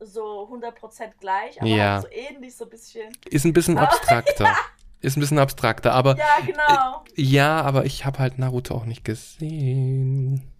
[0.00, 1.94] so 100% gleich, aber Ja.
[1.94, 3.12] halt so ähnlich so ein bisschen.
[3.28, 4.54] Ist ein bisschen Aber- abstrakter.
[5.00, 7.04] Ist ein bisschen abstrakter, aber Ja, genau.
[7.14, 10.50] ja, aber ich habe halt Naruto auch nicht gesehen.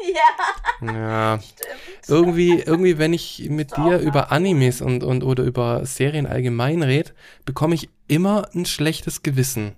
[0.00, 1.40] Ja, Ja.
[1.40, 2.08] stimmt.
[2.08, 4.32] Irgendwie, irgendwie, wenn ich mit dir über.
[4.32, 7.12] Animes und, und oder über Serien allgemein rede,
[7.44, 9.76] bekomme ich immer ein schlechtes Gewissen.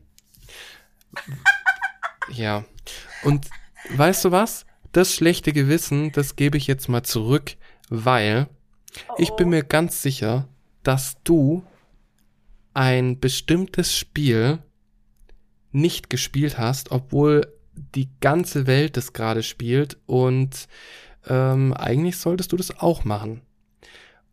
[2.28, 2.64] Ja.
[3.22, 3.46] Und
[3.90, 4.66] weißt du was?
[4.92, 7.56] Das schlechte Gewissen, das gebe ich jetzt mal zurück,
[7.88, 8.48] weil
[9.08, 9.50] Oh, Ich bin oh.
[9.50, 10.48] mir ganz sicher,
[10.82, 11.64] dass du
[12.74, 14.58] ein bestimmtes Spiel
[15.72, 20.66] nicht gespielt hast, obwohl die ganze Welt es gerade spielt und
[21.28, 23.42] ähm, eigentlich solltest du das auch machen.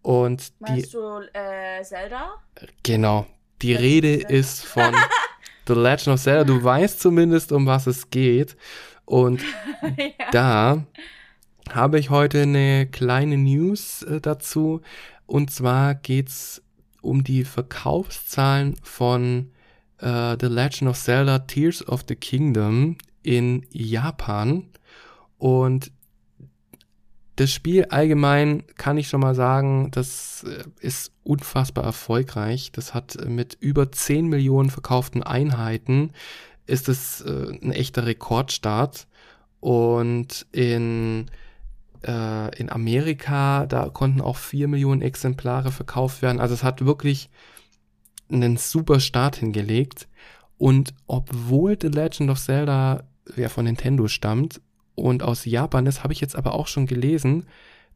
[0.02, 2.34] Und die, Meinst du äh, Zelda?
[2.84, 3.26] genau,
[3.62, 4.30] die of Rede Zelda.
[4.34, 4.96] ist von
[5.68, 6.44] The Legend of Zelda.
[6.44, 8.56] Du weißt zumindest, um was es geht.
[9.06, 9.42] Und
[9.98, 10.14] ja.
[10.32, 10.86] da
[11.72, 14.82] habe ich heute eine kleine News äh, dazu.
[15.26, 16.62] Und zwar geht's
[17.02, 19.52] um die Verkaufszahlen von
[20.00, 24.68] äh, The Legend of Zelda Tears of the Kingdom in Japan.
[25.38, 25.92] Und
[27.36, 32.72] das Spiel allgemein kann ich schon mal sagen, das äh, ist unfassbar erfolgreich.
[32.72, 36.12] Das hat äh, mit über 10 Millionen verkauften Einheiten
[36.66, 39.08] ist es äh, ein echter Rekordstart.
[39.60, 41.28] Und in,
[42.06, 46.40] äh, in Amerika, da konnten auch 4 Millionen Exemplare verkauft werden.
[46.40, 47.30] Also es hat wirklich
[48.32, 50.08] einen super Start hingelegt.
[50.58, 53.04] Und obwohl The Legend of Zelda
[53.36, 54.62] ja von Nintendo stammt
[54.96, 57.48] und aus Japan ist, habe ich jetzt aber auch schon gelesen,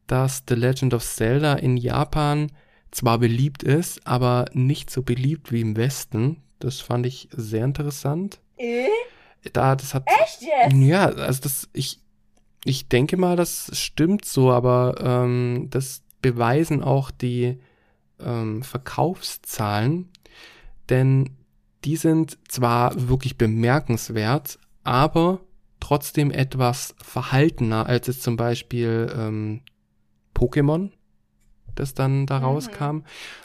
[0.06, 2.50] dass The Legend of Zelda in Japan
[2.90, 6.42] zwar beliebt ist, aber nicht so beliebt wie im Westen.
[6.58, 8.40] Das fand ich sehr interessant.
[8.56, 8.86] Äh?
[9.52, 10.04] Da, das hat.
[10.22, 10.74] Echt jetzt?
[10.74, 12.00] Ja, also das, ich,
[12.64, 17.58] ich denke mal, das stimmt so, aber ähm, das beweisen auch die
[18.18, 20.08] ähm, Verkaufszahlen,
[20.88, 21.36] denn
[21.84, 25.40] die sind zwar wirklich bemerkenswert, aber
[25.80, 29.60] trotzdem etwas verhaltener als es zum Beispiel ähm,
[30.34, 30.90] Pokémon,
[31.74, 32.44] das dann da Mhm.
[32.44, 32.98] rauskam.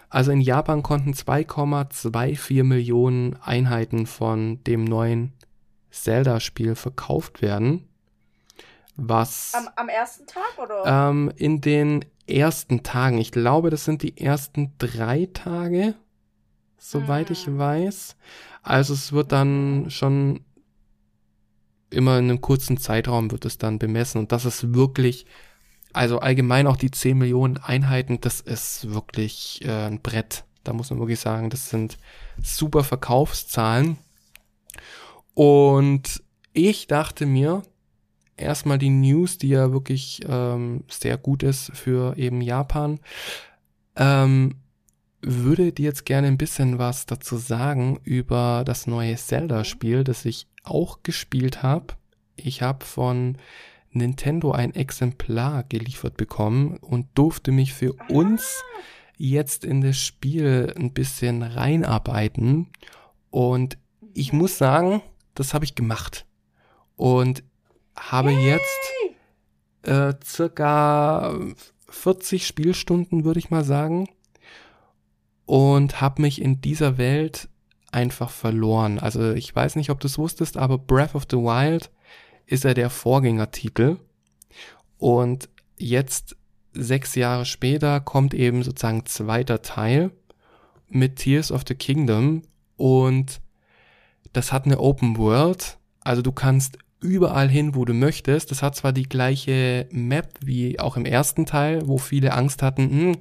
[0.10, 5.34] Also in Japan konnten 2,24 Millionen Einheiten von dem neuen
[5.92, 7.88] Zelda-Spiel verkauft werden,
[8.96, 10.84] was Am, am ersten Tag oder?
[10.86, 15.96] ähm, in den ersten Tagen, ich glaube, das sind die ersten drei Tage,
[16.78, 17.58] soweit ich Hm.
[17.58, 18.16] weiß.
[18.62, 20.42] Also es wird dann schon
[21.94, 25.26] immer in einem kurzen Zeitraum wird es dann bemessen und das ist wirklich,
[25.94, 30.44] also allgemein auch die 10 Millionen Einheiten, das ist wirklich äh, ein Brett.
[30.64, 31.98] Da muss man wirklich sagen, das sind
[32.42, 33.98] super Verkaufszahlen.
[35.34, 36.24] Und
[36.54, 37.64] ich dachte mir,
[38.38, 43.00] erstmal die News, die ja wirklich ähm, sehr gut ist für eben Japan,
[43.96, 44.56] ähm,
[45.22, 50.48] würde dir jetzt gerne ein bisschen was dazu sagen über das neue Zelda-Spiel, das ich
[50.64, 51.96] auch gespielt habe.
[52.36, 53.38] Ich habe von
[53.92, 58.64] Nintendo ein Exemplar geliefert bekommen und durfte mich für uns
[59.18, 62.70] jetzt in das Spiel ein bisschen reinarbeiten.
[63.30, 63.78] Und
[64.14, 65.02] ich muss sagen,
[65.36, 66.26] das habe ich gemacht.
[66.96, 67.44] Und
[67.96, 68.92] habe jetzt
[69.84, 71.38] äh, circa
[71.90, 74.10] 40 Spielstunden, würde ich mal sagen.
[75.46, 77.50] Und habe mich in dieser Welt
[77.94, 79.00] einfach verloren.
[79.00, 81.92] Also ich weiß nicht, ob du es wusstest, aber Breath of the Wild
[82.46, 83.98] ist ja der Vorgängertitel.
[84.98, 86.36] Und jetzt,
[86.74, 90.12] sechs Jahre später, kommt eben sozusagen zweiter Teil
[90.90, 92.44] mit Tears of the Kingdom.
[92.78, 93.42] Und
[94.34, 95.78] das hat eine Open World.
[96.02, 98.50] Also du kannst überall hin, wo du möchtest.
[98.50, 102.90] Das hat zwar die gleiche Map wie auch im ersten Teil, wo viele Angst hatten,
[102.90, 103.18] hm,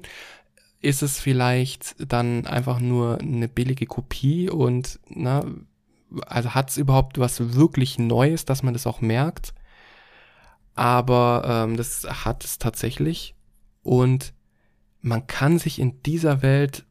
[0.83, 5.45] ist es vielleicht dann einfach nur eine billige Kopie und na,
[6.27, 9.53] also hat es überhaupt was wirklich Neues, dass man das auch merkt.
[10.75, 13.33] Aber ähm, das hat es tatsächlich
[13.81, 14.33] und
[14.99, 16.85] man kann sich in dieser Welt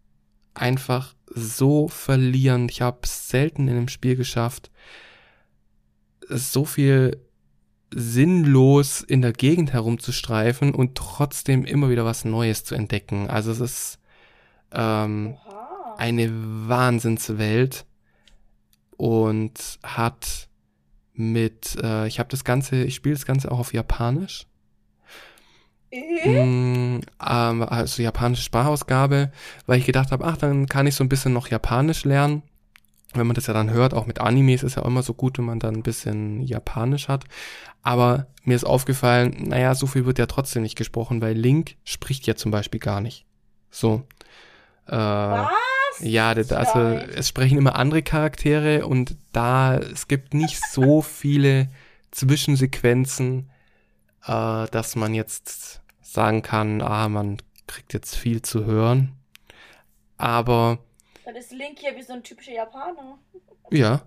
[0.55, 2.69] einfach so verlieren.
[2.71, 4.71] Ich habe selten in einem Spiel geschafft,
[6.29, 7.21] so viel
[7.95, 13.29] sinnlos in der Gegend herumzustreifen und trotzdem immer wieder was Neues zu entdecken.
[13.29, 13.99] Also es ist
[14.73, 15.37] ähm,
[15.99, 16.31] eine
[16.69, 17.85] Wahnsinnswelt
[18.97, 20.49] und hat
[21.15, 24.47] mit, äh, ich habe das Ganze, ich spiele das Ganze auch auf Japanisch.
[25.91, 26.45] Äh?
[26.45, 29.31] Mm, ähm, also japanische Sprachausgabe,
[29.67, 32.43] weil ich gedacht habe, ach, dann kann ich so ein bisschen noch Japanisch lernen.
[33.15, 35.45] Wenn man das ja dann hört, auch mit Animes ist ja immer so gut, wenn
[35.45, 37.25] man dann ein bisschen Japanisch hat.
[37.83, 42.27] Aber mir ist aufgefallen, naja, so viel wird ja trotzdem nicht gesprochen, weil Link spricht
[42.27, 43.27] ja zum Beispiel gar nicht.
[43.71, 44.05] So.
[44.87, 45.51] Äh, Was?
[46.01, 51.69] ja, das, also es sprechen immer andere Charaktere und da es gibt nicht so viele
[52.11, 53.51] Zwischensequenzen,
[54.27, 59.13] äh, dass man jetzt sagen kann, ah, man kriegt jetzt viel zu hören.
[60.17, 60.79] Aber
[61.25, 63.19] Dann ist Link hier wie so ein typischer Japaner.
[63.71, 64.03] ja,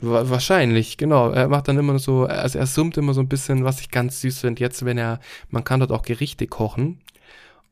[0.00, 1.30] wa wahrscheinlich, genau.
[1.30, 4.20] Er macht dann immer so, also er summt immer so ein bisschen, was ich ganz
[4.20, 4.60] süß finde.
[4.60, 5.20] Jetzt, wenn er,
[5.50, 7.00] man kann dort auch Gerichte kochen.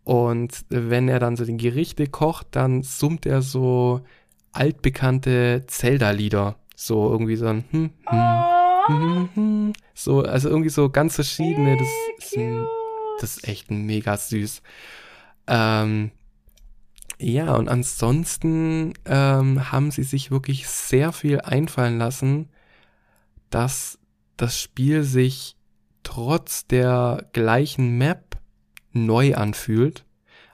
[0.04, 4.00] Und wenn er dann so die Gerichte kocht, dann summt er so
[4.52, 6.56] altbekannte Zelda-Lieder.
[6.74, 9.72] So irgendwie so ein hm, hm, Oh, hm, hm.
[9.94, 11.76] So, also irgendwie so ganz verschiedene.
[11.76, 11.88] Das
[12.18, 12.38] ist,
[13.20, 14.62] das ist echt mega süß.
[15.46, 16.10] Ähm,
[17.22, 22.48] ja, und ansonsten ähm, haben sie sich wirklich sehr viel einfallen lassen,
[23.50, 23.98] dass
[24.36, 25.56] das Spiel sich
[26.02, 28.36] trotz der gleichen Map
[28.92, 30.04] neu anfühlt.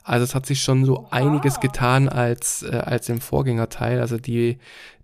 [0.04, 4.00] Also es hat sich schon so einiges getan als, äh, als im Vorgängerteil.
[4.00, 4.58] Also die,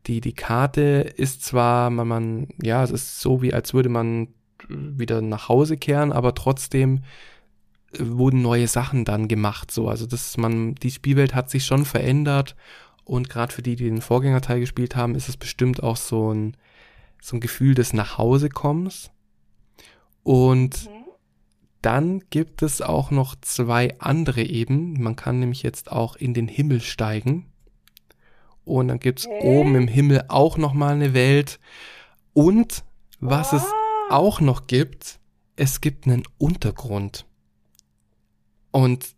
[0.06, 4.28] die, die Karte ist zwar, man, man, ja, es ist so wie, als würde man
[4.68, 7.02] wieder nach Hause kehren, aber trotzdem
[7.98, 9.70] wurden neue Sachen dann gemacht.
[9.70, 12.56] So, also das, man, die Spielwelt hat sich schon verändert
[13.04, 16.56] und gerade für die, die den Vorgängerteil gespielt haben, ist es bestimmt auch so ein,
[17.20, 19.10] so ein Gefühl des Nachhausekommens.
[20.22, 21.04] Und Mhm.
[21.82, 25.02] dann gibt es auch noch zwei andere eben.
[25.02, 27.46] Man kann nämlich jetzt auch in den Himmel steigen.
[28.64, 29.40] Und dann gibt's Hä?
[29.42, 31.60] oben im Himmel auch noch mal eine Welt.
[32.32, 32.84] Und
[33.20, 34.16] was es Ah.
[34.16, 35.18] auch noch gibt,
[35.56, 37.26] es gibt einen Untergrund.
[38.74, 39.14] Und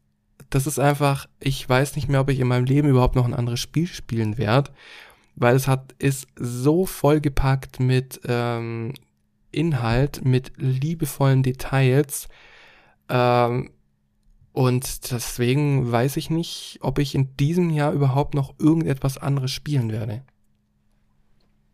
[0.51, 3.33] das ist einfach, ich weiß nicht mehr, ob ich in meinem Leben überhaupt noch ein
[3.33, 4.71] anderes Spiel spielen werde,
[5.35, 8.93] weil es hat, ist so vollgepackt mit ähm,
[9.53, 12.29] Inhalt, mit liebevollen Details.
[13.09, 13.71] Ähm,
[14.53, 19.91] und deswegen weiß ich nicht, ob ich in diesem Jahr überhaupt noch irgendetwas anderes spielen
[19.91, 20.23] werde.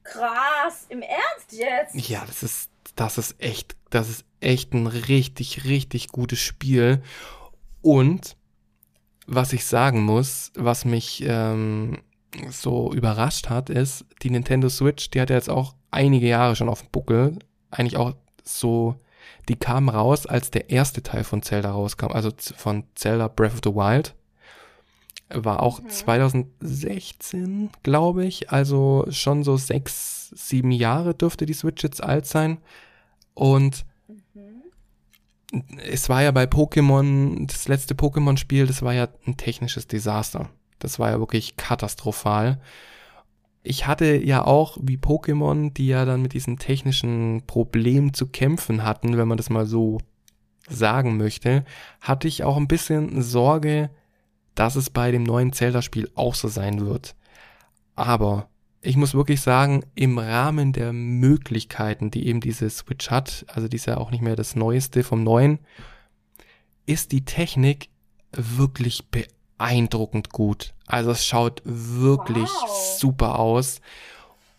[0.04, 2.08] Krass, im Ernst jetzt?
[2.08, 7.02] Ja, das ist, das ist echt, das ist echt ein richtig, richtig gutes Spiel.
[7.82, 8.36] Und
[9.26, 11.98] was ich sagen muss, was mich ähm,
[12.50, 16.68] so überrascht hat, ist, die Nintendo Switch, die hat ja jetzt auch einige Jahre schon
[16.68, 17.38] auf dem Buckel.
[17.70, 18.14] Eigentlich auch
[18.44, 18.96] so,
[19.48, 23.60] die kam raus, als der erste Teil von Zelda rauskam, also von Zelda Breath of
[23.64, 24.14] the Wild.
[25.28, 25.88] War auch mhm.
[25.88, 28.50] 2016, glaube ich.
[28.50, 32.58] Also schon so sechs, sieben Jahre dürfte die Switch jetzt alt sein.
[33.34, 33.84] Und.
[35.78, 40.48] Es war ja bei Pokémon, das letzte Pokémon-Spiel, das war ja ein technisches Desaster.
[40.78, 42.60] Das war ja wirklich katastrophal.
[43.62, 48.82] Ich hatte ja auch, wie Pokémon, die ja dann mit diesen technischen Problemen zu kämpfen
[48.82, 49.98] hatten, wenn man das mal so
[50.68, 51.64] sagen möchte,
[52.00, 53.90] hatte ich auch ein bisschen Sorge,
[54.54, 57.14] dass es bei dem neuen Zelda-Spiel auch so sein wird.
[57.94, 58.48] Aber
[58.82, 63.76] ich muss wirklich sagen, im Rahmen der Möglichkeiten, die eben diese Switch hat, also die
[63.76, 65.60] ist ja auch nicht mehr das Neueste vom Neuen,
[66.84, 67.88] ist die Technik
[68.32, 70.74] wirklich beeindruckend gut.
[70.86, 72.96] Also es schaut wirklich wow.
[72.98, 73.80] super aus.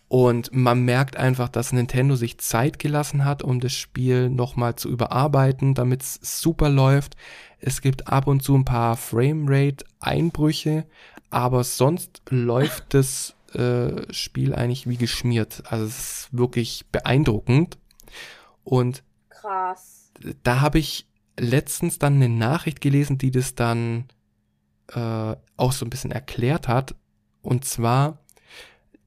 [0.08, 4.88] Und man merkt einfach, dass Nintendo sich Zeit gelassen hat, um das Spiel nochmal zu
[4.88, 7.16] überarbeiten, damit es super läuft.
[7.58, 10.86] Es gibt ab und zu ein paar Framerate-Einbrüche,
[11.30, 15.62] aber sonst läuft das äh, Spiel eigentlich wie geschmiert.
[15.66, 17.78] Also es ist wirklich beeindruckend.
[18.62, 20.12] Und krass.
[20.42, 21.06] Da habe ich
[21.38, 24.06] letztens dann eine Nachricht gelesen, die das dann
[24.88, 26.94] äh, auch so ein bisschen erklärt hat.
[27.42, 28.18] Und zwar,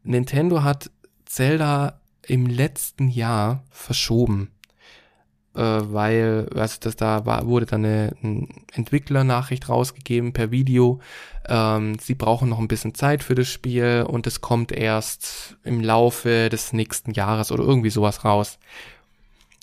[0.03, 0.91] Nintendo hat
[1.25, 4.51] Zelda im letzten Jahr verschoben
[5.57, 11.01] äh, weil also das da war, wurde dann eine, eine Entwicklernachricht rausgegeben per Video.
[11.47, 15.81] Ähm, sie brauchen noch ein bisschen Zeit für das Spiel und es kommt erst im
[15.81, 18.59] Laufe des nächsten Jahres oder irgendwie sowas raus.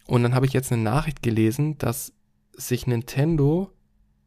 [0.07, 2.12] Und dann habe ich jetzt eine Nachricht gelesen, dass
[2.53, 3.70] sich Nintendo,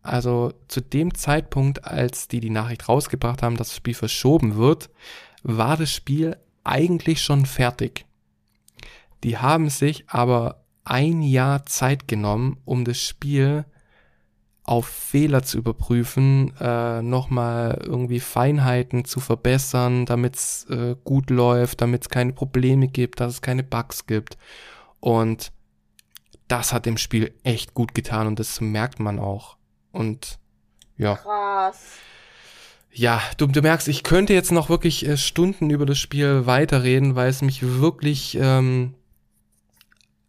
[0.01, 4.89] also zu dem Zeitpunkt, als die die Nachricht rausgebracht haben, dass das Spiel verschoben wird,
[5.43, 8.05] war das Spiel eigentlich schon fertig.
[9.23, 13.65] Die haben sich aber ein Jahr Zeit genommen, um das Spiel
[14.63, 21.81] auf Fehler zu überprüfen, äh, nochmal irgendwie Feinheiten zu verbessern, damit es äh, gut läuft,
[21.81, 24.37] damit es keine Probleme gibt, dass es keine Bugs gibt.
[24.99, 25.51] Und
[26.49, 29.57] das hat dem Spiel echt gut getan und das merkt man auch.
[29.91, 30.37] Und
[30.97, 31.15] ja.
[31.15, 31.81] Krass.
[32.91, 37.15] Ja, du, du merkst, ich könnte jetzt noch wirklich äh, Stunden über das Spiel weiterreden,
[37.15, 38.95] weil es mich wirklich ähm,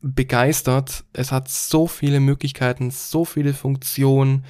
[0.01, 1.05] begeistert.
[1.13, 4.45] Es hat so viele Möglichkeiten, so viele Funktionen,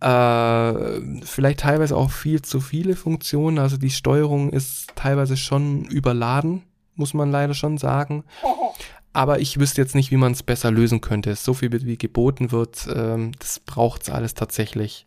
[0.00, 3.58] äh, vielleicht teilweise auch viel zu viele Funktionen.
[3.58, 6.62] Also die Steuerung ist teilweise schon überladen,
[6.96, 8.24] muss man leider schon sagen.
[9.14, 11.34] Aber ich wüsste jetzt nicht, wie man es besser lösen könnte.
[11.36, 15.06] So viel wie geboten wird, ähm, das braucht's alles tatsächlich.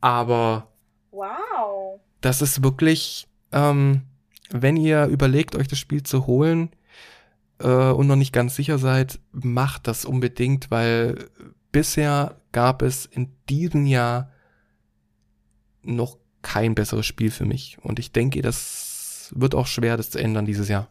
[0.00, 0.68] Aber
[1.10, 2.00] wow.
[2.20, 4.02] das ist wirklich, ähm,
[4.50, 6.70] wenn ihr überlegt, euch das Spiel zu holen,
[7.58, 11.30] äh, und noch nicht ganz sicher seid, macht das unbedingt, weil
[11.72, 14.30] bisher gab es in diesem Jahr
[15.82, 17.78] noch kein besseres Spiel für mich.
[17.82, 20.88] Und ich denke, das wird auch schwer, das zu ändern dieses Jahr.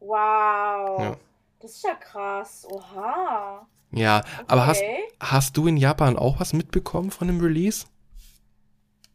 [0.00, 1.00] Wow.
[1.00, 1.16] Ja.
[1.60, 2.66] Das ist ja krass.
[2.68, 3.66] Oha.
[3.92, 4.44] Ja, okay.
[4.48, 4.82] aber hast,
[5.20, 7.86] hast du in Japan auch was mitbekommen von dem Release?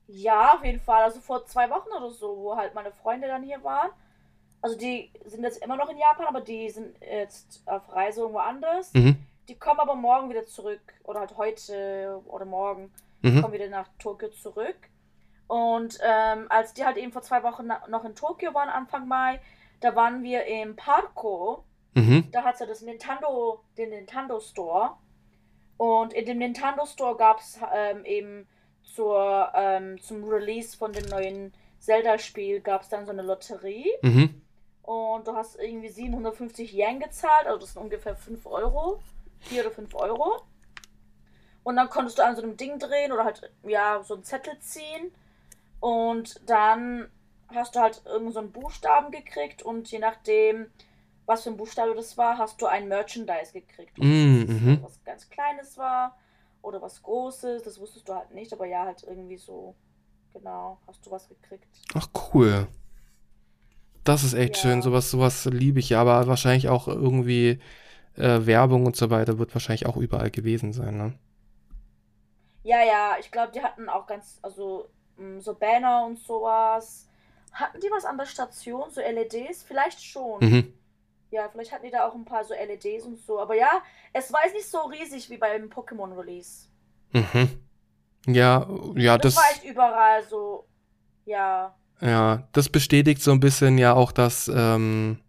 [0.08, 1.04] Ja, auf jeden Fall.
[1.04, 3.90] Also vor zwei Wochen oder so, wo halt meine Freunde dann hier waren
[4.62, 8.40] also die sind jetzt immer noch in Japan, aber die sind jetzt auf Reise irgendwo
[8.40, 8.94] anders.
[8.94, 9.18] Mhm.
[9.48, 12.92] Die kommen aber morgen wieder zurück oder halt heute oder morgen
[13.22, 13.42] mhm.
[13.42, 14.76] kommen wieder nach Tokio zurück.
[15.48, 19.40] Und ähm, als die halt eben vor zwei Wochen noch in Tokio waren, Anfang Mai,
[19.80, 21.64] da waren wir im Parco.
[21.94, 22.30] Mhm.
[22.32, 24.98] Da hat es ja das Nintendo, den Nintendo Store.
[25.78, 28.48] Und in dem Nintendo Store gab es ähm, eben
[28.84, 33.92] zur, ähm, zum Release von dem neuen Zelda-Spiel gab es dann so eine Lotterie.
[34.02, 34.42] Mhm
[34.88, 39.02] und du hast irgendwie 750 Yen gezahlt, also das sind ungefähr 5 Euro,
[39.42, 40.44] 4 oder 5 Euro.
[41.64, 44.58] Und dann konntest du an so einem Ding drehen oder halt, ja, so einen Zettel
[44.60, 45.12] ziehen.
[45.82, 47.12] Und dann
[47.50, 50.68] hast du halt irgend so einen Buchstaben gekriegt und je nachdem,
[51.26, 53.98] was für ein Buchstabe das war, hast du ein Merchandise gekriegt.
[53.98, 54.80] Mm, mhm.
[54.84, 56.18] Was ganz Kleines war
[56.62, 59.76] oder was Großes, das wusstest du halt nicht, aber ja, halt irgendwie so.
[60.32, 61.68] Genau, hast du was gekriegt.
[61.94, 62.70] Ach, cool.
[64.08, 64.62] Das ist echt Ja.
[64.62, 64.82] schön.
[64.82, 67.60] Sowas, sowas liebe ich ja, aber wahrscheinlich auch irgendwie
[68.16, 71.14] äh, Werbung und so weiter wird wahrscheinlich auch überall gewesen sein, ne?
[72.64, 77.08] Ja, ja, ich glaube, die hatten auch ganz, also mh, so Banner und sowas.
[77.52, 79.64] Hatten die was an der Station, so LEDs?
[79.64, 80.40] Vielleicht schon.
[80.40, 80.74] Mhm.
[81.32, 83.40] Ja, vielleicht hatten die da auch ein paar so LEDs und so.
[83.40, 83.82] Aber ja,
[84.14, 86.68] es war jetzt nicht so riesig wie beim Pokémon-Release.
[87.12, 87.60] Mhm.
[88.28, 90.66] Ja, ja, Das, das, war echt überall so.
[91.26, 91.76] Ja.
[92.02, 95.20] Ja, das bestätigt so ein bisschen ja auch, dass, ähm,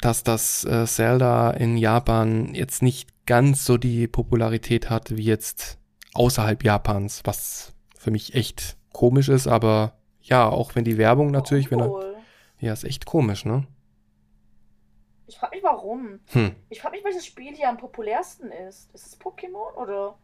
[0.00, 5.78] dass das äh, Zelda in Japan jetzt nicht ganz so die Popularität hat wie jetzt
[6.14, 11.70] außerhalb Japans, was für mich echt komisch ist, aber ja, auch wenn die Werbung natürlich,
[11.70, 12.16] wenn er,
[12.58, 13.66] ja, ist echt komisch, ne?
[15.26, 16.20] Ich frage mich warum.
[16.28, 16.54] Hm.
[16.70, 18.92] Ich frage mich, welches Spiel hier am populärsten ist.
[18.94, 20.18] Ist es Pokémon oder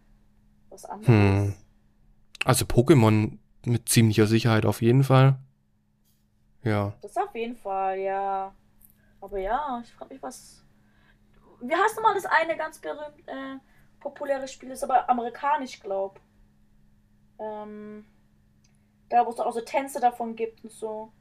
[0.70, 1.08] was anderes?
[1.08, 1.54] Hm.
[2.44, 5.36] Also Pokémon mit ziemlicher Sicherheit auf jeden Fall.
[6.62, 6.94] Ja.
[7.02, 8.54] Das auf jeden Fall, ja.
[9.20, 10.64] Aber ja, ich frage mich, was.
[11.60, 13.58] Wie heißt nochmal das eine ganz berühmt äh,
[14.00, 14.70] populäre Spiel?
[14.70, 16.20] Ist aber amerikanisch, glaub.
[17.38, 18.04] Ähm,
[19.08, 21.12] da, wo es auch so Tänze davon gibt und so.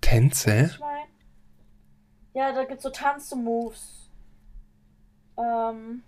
[0.00, 0.66] Tänze?
[0.66, 1.06] Ich mein,
[2.34, 4.10] ja, da gibt's so Tanze-Moves.
[5.36, 6.02] Ähm,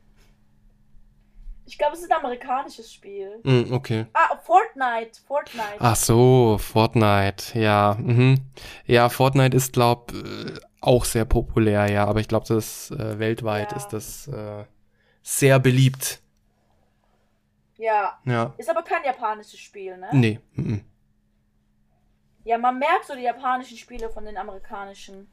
[1.66, 3.40] ich glaube, es ist ein amerikanisches Spiel.
[3.44, 4.06] Hm, okay.
[4.12, 5.20] Ah, Fortnite.
[5.26, 5.76] Fortnite.
[5.78, 7.96] Ach so, Fortnite, ja.
[7.98, 8.40] Mhm.
[8.86, 13.70] Ja, Fortnite ist, glaub, äh, auch sehr populär, ja, aber ich glaube, das äh, weltweit
[13.72, 13.76] Ja.
[13.78, 14.64] ist das äh,
[15.22, 16.20] sehr beliebt.
[17.76, 18.54] Ja, Ja.
[18.58, 20.08] ist aber kein japanisches Spiel, ne?
[20.12, 20.40] Nee.
[20.52, 20.84] mhm.
[22.44, 25.28] Ja, man merkt so die japanischen Spiele von den amerikanischen.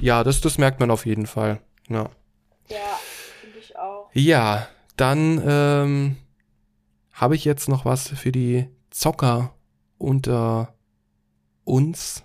[0.00, 1.60] Ja, das, das merkt man auf jeden Fall.
[1.88, 2.08] Ja.
[2.68, 2.98] Ja,
[3.42, 4.08] finde ich auch.
[4.14, 4.66] Ja,
[4.96, 6.16] dann ähm,
[7.12, 9.54] habe ich jetzt noch was für die Zocker
[9.98, 10.74] unter
[11.64, 12.24] uns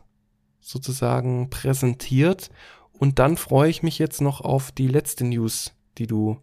[0.59, 2.49] sozusagen präsentiert.
[2.91, 6.41] Und dann freue ich mich jetzt noch auf die letzte News, die du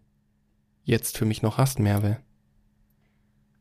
[0.84, 2.18] jetzt für mich noch hast, Merve.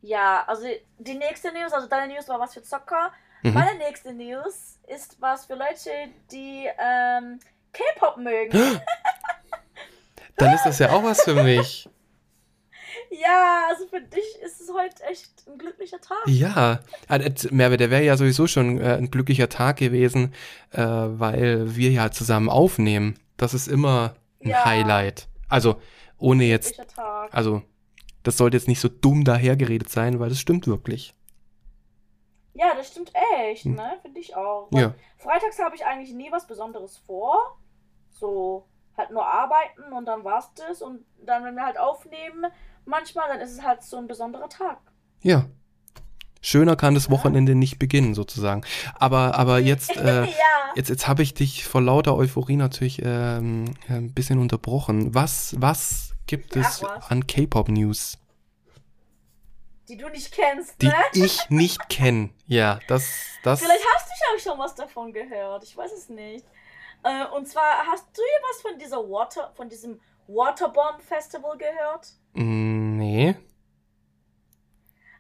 [0.01, 0.65] Ja, also
[0.99, 3.11] die nächste News, also deine News war was für Zocker.
[3.41, 3.53] Mhm.
[3.53, 5.89] Meine nächste News ist was für Leute,
[6.31, 7.39] die ähm,
[7.73, 8.79] K-Pop mögen.
[10.37, 11.89] Dann ist das ja auch was für mich.
[13.21, 16.17] ja, also für dich ist es heute echt ein glücklicher Tag.
[16.27, 20.33] Ja, äh, Merve, der wäre ja sowieso schon äh, ein glücklicher Tag gewesen,
[20.71, 23.19] äh, weil wir ja zusammen aufnehmen.
[23.37, 24.65] Das ist immer ein Ja.
[24.65, 25.27] Highlight.
[25.49, 25.81] Also,
[26.17, 27.33] ohne jetzt, Glücklicher Tag.
[27.33, 27.61] also,
[28.23, 31.13] das sollte jetzt nicht so dumm dahergeredet sein, weil das stimmt wirklich.
[32.53, 33.11] Ja, das stimmt
[33.41, 33.75] echt, Hm.
[33.75, 33.97] ne?
[34.01, 34.69] Finde ich auch.
[34.71, 34.93] Ja.
[35.17, 37.57] Freitags habe ich eigentlich nie was Besonderes vor.
[38.11, 38.65] So,
[38.97, 40.81] halt nur arbeiten und dann war's das.
[40.81, 42.45] Und dann, wenn wir halt aufnehmen,
[42.85, 44.79] manchmal, dann ist es halt so ein besonderer Tag.
[45.21, 45.45] Ja.
[46.41, 48.63] Schöner kann das Wochenende nicht beginnen, sozusagen.
[48.93, 50.29] Aber, aber jetzt, äh, ja.
[50.75, 55.15] jetzt, jetzt habe ich dich vor lauter Euphorie natürlich ähm, ein bisschen unterbrochen.
[55.15, 58.19] Was, was gibt es Ach, an K-Pop-News?
[59.87, 60.93] Die du nicht kennst, die ne?
[61.13, 62.31] ich nicht kenne.
[62.47, 63.07] Ja, das,
[63.43, 63.61] das.
[63.61, 65.63] Vielleicht hast du ja auch schon was davon gehört.
[65.63, 66.45] Ich weiß es nicht.
[67.03, 72.13] Äh, und zwar hast du ja was von dieser Water, von diesem Waterbomb Festival gehört?
[72.35, 73.35] Nee.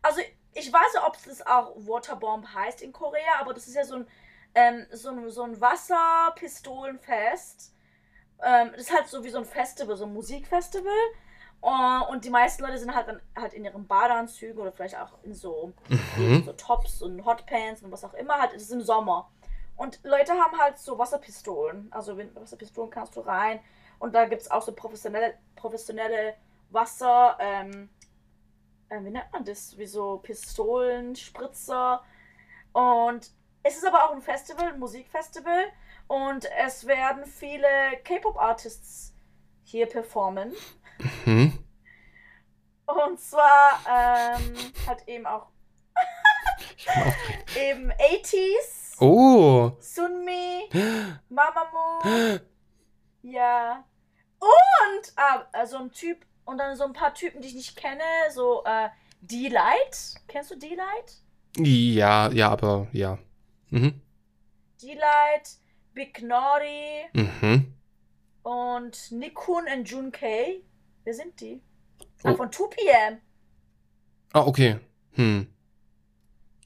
[0.01, 0.21] Also
[0.53, 3.95] ich weiß ja, ob es auch Waterbomb heißt in Korea, aber das ist ja so
[3.95, 4.07] ein,
[4.53, 7.73] ähm, so ein, so ein Wasserpistolenfest.
[8.43, 10.93] Ähm, das ist halt so wie so ein Festival, so ein Musikfestival.
[12.09, 15.33] Und die meisten Leute sind halt, dann, halt in ihren Badeanzügen oder vielleicht auch in
[15.33, 15.73] so,
[16.15, 16.43] Mhm.
[16.45, 18.37] so Tops und Hotpants und was auch immer.
[18.37, 19.31] Halt, es ist im Sommer.
[19.75, 21.87] Und Leute haben halt so Wasserpistolen.
[21.91, 23.61] Also wenn Wasserpistolen kannst du rein.
[23.97, 26.35] Und da gibt es auch so professionelle, professionelle
[26.69, 27.89] Wasser, ähm,
[28.89, 29.77] äh, wie nennt man das?
[29.77, 32.03] Wie so Pistolen, Spritzer.
[32.73, 33.31] Und
[33.63, 35.65] es ist aber auch ein Festival, ein Musikfestival.
[36.07, 37.67] Und es werden viele
[38.03, 39.15] K-Pop-Artists
[39.63, 40.53] hier performen.
[41.25, 41.65] Mhm.
[42.85, 44.55] Und zwar ähm,
[44.85, 45.47] halt eben auch
[47.57, 49.73] eben 80s, Oh.
[49.79, 50.69] Sunmi,
[51.29, 51.99] Mamamoo,
[53.23, 53.83] ja.
[54.39, 58.03] Und ah, so ein Typ und dann so ein paar Typen, die ich nicht kenne,
[58.31, 58.89] so äh,
[59.21, 60.15] D-Light.
[60.27, 61.21] Kennst du D-Light?
[61.57, 63.17] Ja, ja, aber ja.
[63.69, 64.01] Mhm.
[64.81, 65.49] D-Light,
[65.93, 67.73] Big Naughty Mhm.
[68.43, 70.61] und Nikun und Jun K.
[71.03, 71.61] Wer sind die?
[72.23, 72.35] Ah, Oh.
[72.35, 73.19] von 2PM.
[74.33, 74.79] Ah, okay.
[75.13, 75.47] Hm.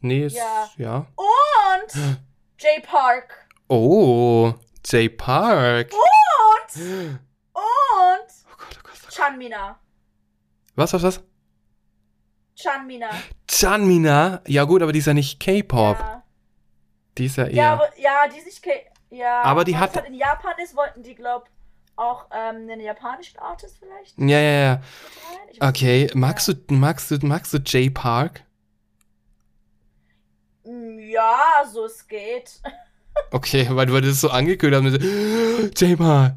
[0.02, 0.70] Nee, ist, Ja.
[0.78, 0.98] ja.
[1.16, 2.18] Und
[2.58, 3.48] J Park.
[3.68, 4.54] Oh,
[4.86, 5.92] J Park.
[5.94, 7.14] Und, und
[7.54, 7.62] Oh
[7.94, 8.99] Gott, oh Gott, oh Gott.
[9.12, 9.80] Chanmina.
[10.76, 11.24] Was, was, was?
[12.55, 13.10] Chanmina.
[13.49, 14.41] Chanmina?
[14.47, 15.97] Ja gut, aber die ist ja nicht K-Pop.
[15.99, 16.24] Ja.
[17.18, 17.53] Die ist ja eher...
[17.55, 18.72] ja, aber ja, die ist nicht K
[19.12, 21.49] ja, Aber die hat- halt in Japan ist, wollten die glaub
[21.95, 24.82] auch ähm, einen japanischen Artist vielleicht ja, ja, ja.
[25.68, 28.43] Okay, magst du, magst du, magst du J Park?
[30.64, 32.62] Mm, Ja, so es geht.
[33.32, 35.01] Okay, weil du das so angekündigt hast.
[35.62, 36.36] mit J Park.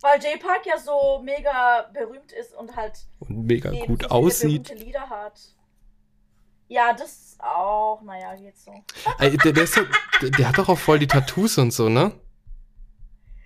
[0.00, 4.64] Weil J Park ja so mega berühmt ist und halt Und mega gut so aussieht.
[4.64, 5.40] berühmte Lieder hat.
[6.68, 8.02] Ja, das auch.
[8.02, 8.72] Naja, geht so.
[9.18, 9.80] Ey, der, der, so,
[10.20, 12.12] der, der hat doch auch voll die Tattoos und so, ne?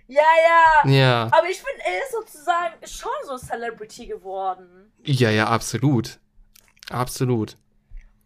[0.09, 0.23] Ja,
[0.85, 0.91] ja.
[0.91, 1.23] Ja.
[1.31, 4.93] Aber ich finde, er ist sozusagen schon so Celebrity geworden.
[5.05, 6.19] Ja, ja, absolut.
[6.91, 7.57] Absolut.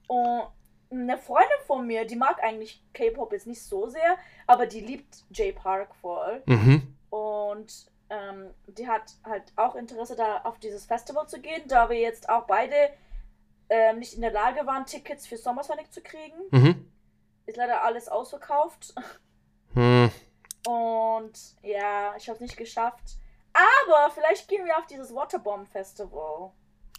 [0.06, 0.44] Und
[0.90, 4.16] eine Freundin von mir, die mag eigentlich K-Pop jetzt nicht so sehr,
[4.46, 6.42] aber die liebt J Park voll.
[6.46, 6.96] Mhm.
[7.10, 11.98] Und ähm, die hat halt auch Interesse, da auf dieses Festival zu gehen, da wir
[11.98, 12.74] jetzt auch beide
[13.68, 16.36] ähm, nicht in der Lage waren, Tickets für Summer Sonic zu kriegen.
[16.50, 16.90] Mhm.
[17.46, 18.94] Ist leider alles ausverkauft.
[19.74, 20.10] Hm.
[20.66, 23.18] Und ja, ich habe es nicht geschafft.
[23.52, 26.52] Aber vielleicht gehen wir auf dieses Waterbomb Festival.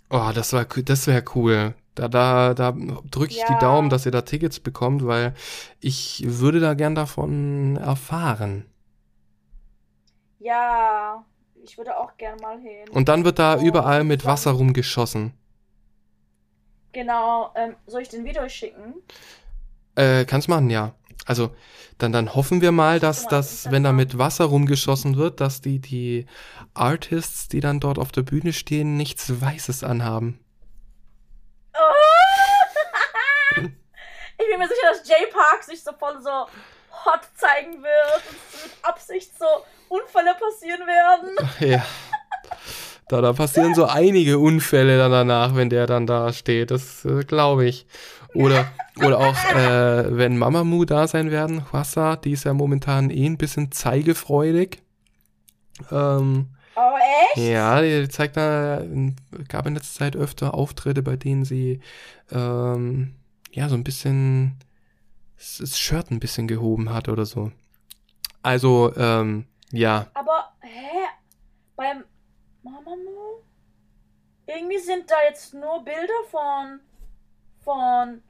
[0.09, 1.73] Oh, das war, das wäre cool.
[1.95, 3.59] Da, da, da drücke ich die Ja.
[3.59, 5.33] Daumen, dass ihr da Tickets bekommt, weil
[5.79, 8.69] ich würde da gern davon erfahren.
[10.39, 11.25] Ja,
[11.63, 12.87] ich würde auch gern mal hin.
[12.89, 14.25] Und dann wird da Oh, überall mit.
[14.25, 15.33] Wasser rumgeschossen.
[16.91, 18.95] Genau, ähm, soll ich den Video schicken?
[19.95, 20.93] Äh, kannst machen, ja.
[21.25, 21.55] Also,
[21.97, 25.61] dann, dann hoffen wir mal, dass mal, das, wenn da mit Wasser rumgeschossen wird, dass
[25.61, 26.25] die, die
[26.73, 30.39] Artists, die dann dort auf der Bühne stehen, nichts Weißes anhaben.
[31.73, 31.77] Oh!
[33.61, 36.45] ich bin mir sicher, dass J Park sich so voll so
[37.05, 39.45] hot zeigen wird und mit Absicht so
[39.89, 41.35] Unfälle passieren werden.
[41.59, 41.85] Ja.
[43.07, 46.71] Da, da passieren so einige Unfälle dann danach, wenn der dann da steht.
[46.71, 47.85] Das äh, glaube ich.
[48.33, 48.65] Oder,
[48.97, 53.37] oder auch, äh, wenn Mamamoo da sein werden, Hwasa, die ist ja momentan eh ein
[53.37, 54.81] bisschen zeigefreudig.
[55.91, 56.93] Ähm, Oh,
[57.33, 57.47] echt?
[57.47, 58.81] ja, die zeigt da,
[59.47, 61.79] gab in letzter Zeit öfter Auftritte, bei denen sie,
[62.31, 63.13] ähm,
[63.53, 64.57] ja, so ein bisschen,
[65.37, 67.51] das Shirt ein bisschen gehoben hat oder so.
[68.41, 70.07] Also, ähm, ja.
[70.13, 71.07] Aber, hä?
[71.75, 72.03] Beim
[72.63, 73.43] Mamamoo?
[74.47, 76.79] Irgendwie sind da jetzt nur Bilder von
[77.65, 78.21] von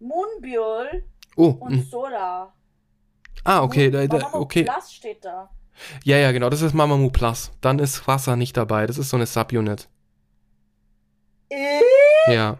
[0.00, 1.04] Moonbyul
[1.36, 1.82] Oh, und mm.
[1.82, 2.52] Soda.
[3.44, 4.64] ah, okay, da, da, okay.
[4.64, 5.50] Plus steht da.
[6.04, 7.52] Ja, ja, genau, das ist Mamamoo Plus.
[7.60, 9.88] Dann ist Wasser nicht dabei, das ist so eine Subunit.
[11.48, 11.80] Äh?
[12.28, 12.58] Ja.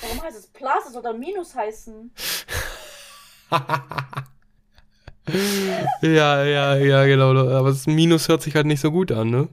[0.00, 0.86] Warum heißt es Plus?
[0.86, 2.12] Es soll dann Minus heißen.
[6.02, 7.30] ja, ja, ja, genau.
[7.30, 9.48] Aber das Minus hört sich halt nicht so gut an, ne?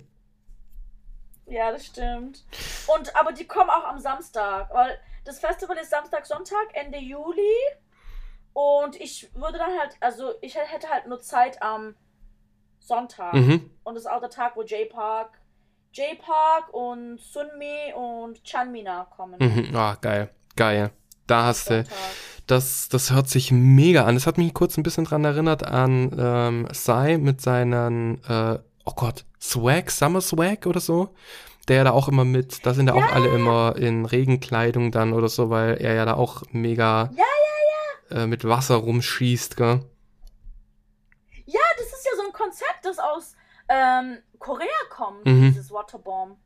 [1.48, 2.44] Ja, das stimmt.
[2.88, 7.42] Und aber die kommen auch am Samstag, weil das Festival ist Samstag, Sonntag, Ende Juli.
[8.54, 11.96] Und ich würde dann halt, also ich hätte halt nur Zeit am
[12.80, 13.34] Sonntag.
[13.34, 13.70] Mhm.
[13.84, 15.40] Und das ist auch der Tag, wo J Park,
[15.94, 19.40] J Park und Sunmi und Chanmina kommen.
[19.40, 19.76] Mhm.
[19.76, 20.30] Ah, geil.
[20.56, 20.92] Geil.
[21.32, 21.84] Da hast du.
[22.48, 24.16] Das, das hört sich mega an.
[24.16, 28.92] Das hat mich kurz ein bisschen dran erinnert an ähm, Sai mit seinen, äh, oh
[28.96, 31.14] Gott, Swag, Summer Swag oder so.
[31.68, 35.14] Der ja da auch immer mit, da sind ja, auch alle immer in Regenkleidung dann
[35.14, 37.24] oder so, weil er ja da auch mega Ja,
[38.24, 39.80] Äh, mit Wasser rumschießt, gell?
[41.46, 43.36] Ja, das ist ja so ein Konzept, das aus
[43.70, 45.54] ähm, Korea kommt, Mhm.
[45.54, 46.38] dieses Waterbomb.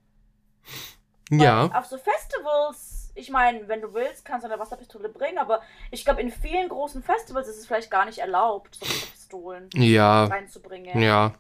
[1.31, 1.65] Ja.
[1.73, 6.03] Auf so Festivals, ich meine, wenn du willst, kannst du eine Wasserpistole bringen, aber ich
[6.05, 10.25] glaube, in vielen großen Festivals ist es vielleicht gar nicht erlaubt, so Pistolen Ja.
[10.25, 11.01] reinzubringen.
[11.01, 11.33] Ja.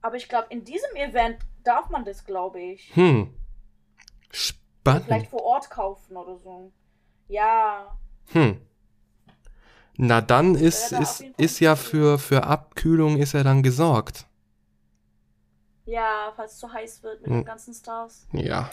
[0.00, 2.94] Aber ich glaube, in diesem Event darf man das, glaube ich.
[2.94, 3.34] Hm.
[4.30, 4.56] Vielleicht
[5.02, 5.26] Spannend.
[5.28, 6.72] vor Ort kaufen oder so.
[7.28, 7.96] Ja.
[8.32, 8.60] Hm.
[9.96, 14.26] Na dann ist, ist, ist ja für, für Abkühlung ist er dann gesorgt.
[15.86, 17.36] Ja, falls es zu heiß wird mit Hm.
[17.40, 18.26] den ganzen Stars.
[18.32, 18.70] Ja.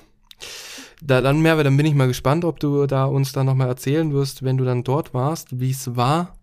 [1.01, 4.13] Da, dann, Merve, dann bin ich mal gespannt, ob du da uns dann nochmal erzählen
[4.13, 6.35] wirst, wenn du dann dort warst, wie es war.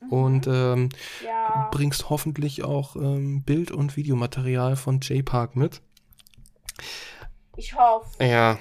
[0.00, 0.12] Mhm.
[0.12, 0.88] Und ähm,
[1.24, 1.68] ja.
[1.72, 5.80] bringst hoffentlich auch ähm, Bild- und Videomaterial von J-Park mit.
[7.56, 8.24] Ich hoffe.
[8.24, 8.58] Ja.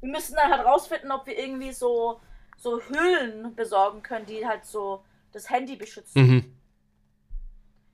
[0.00, 2.20] Wir müssen dann halt rausfinden, ob wir irgendwie so,
[2.56, 6.22] so Hüllen besorgen können, die halt so das Handy beschützen.
[6.22, 6.54] Mhm.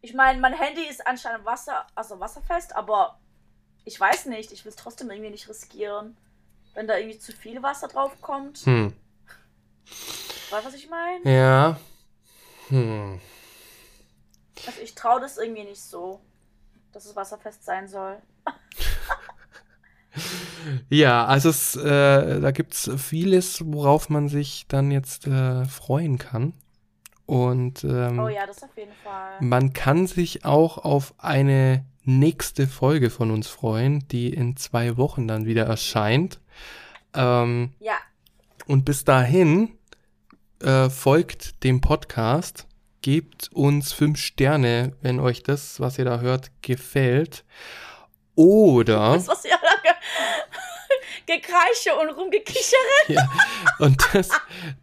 [0.02, 3.18] Ich meine, mein Handy ist anscheinend Wasser, also wasserfest, aber
[3.84, 6.16] ich weiß nicht, ich will es trotzdem irgendwie nicht riskieren.
[6.74, 8.58] Wenn da irgendwie zu viel Wasser drauf kommt.
[8.60, 8.92] Hm.
[10.50, 11.30] Weißt du, was ich meine?
[11.30, 11.78] Ja.
[12.68, 13.20] Hm.
[14.66, 16.20] Also ich traue das irgendwie nicht so.
[16.92, 18.20] dass es wasserfest sein soll.
[20.88, 26.18] Ja, also es, äh, da gibt es vieles, worauf man sich dann jetzt äh, freuen
[26.18, 26.54] kann.
[27.26, 29.32] Und ähm, oh ja, das auf jeden Fall.
[29.40, 35.26] man kann sich auch auf eine nächste Folge von uns freuen, die in zwei Wochen
[35.26, 36.40] dann wieder erscheint.
[37.14, 37.94] Ähm, Ja,
[38.66, 39.78] und bis dahin
[40.60, 42.66] äh, folgt dem Podcast,
[43.02, 47.44] gebt uns fünf Sterne, wenn euch das, was ihr da hört, gefällt.
[48.34, 49.96] Oder das, was ihr lange
[51.26, 52.74] Gekreische und Rumgekichere.
[53.08, 53.28] Ja,
[53.78, 54.28] und das,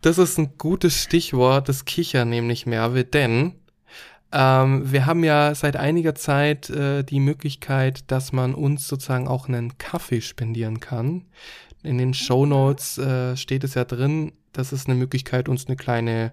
[0.01, 3.55] das ist ein gutes Stichwort, das Kichern nämlich, Merve, denn
[4.31, 9.47] ähm, wir haben ja seit einiger Zeit äh, die Möglichkeit, dass man uns sozusagen auch
[9.47, 11.25] einen Kaffee spendieren kann.
[11.83, 15.75] In den Show Notes äh, steht es ja drin, das ist eine Möglichkeit, uns eine
[15.75, 16.31] kleine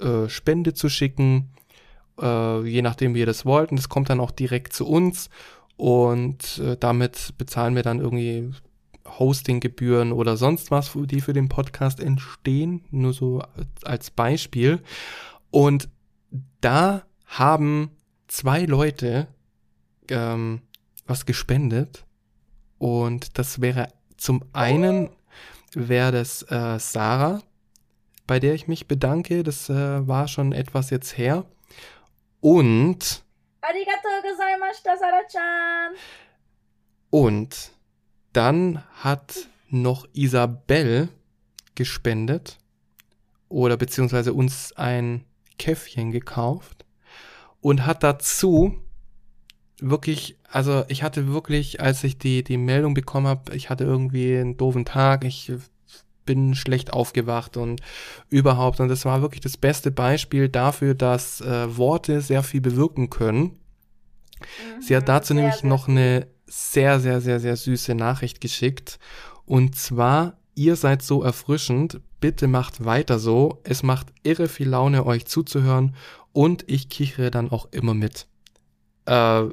[0.00, 1.50] äh, Spende zu schicken,
[2.20, 3.70] äh, je nachdem, wie ihr das wollt.
[3.70, 5.30] Und das kommt dann auch direkt zu uns
[5.76, 8.50] und äh, damit bezahlen wir dann irgendwie
[9.18, 13.42] Hostinggebühren oder sonst was, die für den Podcast entstehen, nur so
[13.84, 14.80] als Beispiel.
[15.50, 15.88] Und
[16.60, 17.90] da haben
[18.26, 19.28] zwei Leute
[20.08, 20.62] ähm,
[21.06, 22.04] was gespendet.
[22.78, 25.10] Und das wäre zum einen
[25.72, 27.42] wäre das äh, Sarah,
[28.26, 29.42] bei der ich mich bedanke.
[29.42, 31.44] Das äh, war schon etwas jetzt her.
[32.40, 33.22] Und
[33.60, 35.94] Arigato gozaimashita, Sarah-chan.
[37.10, 37.72] Und
[38.38, 41.08] dann hat noch Isabel
[41.74, 42.58] gespendet
[43.48, 45.24] oder beziehungsweise uns ein
[45.58, 46.84] Käffchen gekauft
[47.60, 48.78] und hat dazu
[49.80, 54.36] wirklich, also ich hatte wirklich, als ich die, die Meldung bekommen habe, ich hatte irgendwie
[54.36, 55.52] einen doofen Tag, ich
[56.24, 57.80] bin schlecht aufgewacht und
[58.30, 58.78] überhaupt.
[58.78, 63.58] Und das war wirklich das beste Beispiel dafür, dass äh, Worte sehr viel bewirken können.
[64.78, 68.98] Sie hat Mhm, dazu nämlich noch eine sehr, sehr, sehr, sehr süße Nachricht geschickt.
[69.44, 73.60] Und zwar, ihr seid so erfrischend, bitte macht weiter so.
[73.64, 75.94] Es macht irre viel Laune, euch zuzuhören
[76.32, 78.26] und ich kichere dann auch immer mit.
[79.06, 79.44] Äh,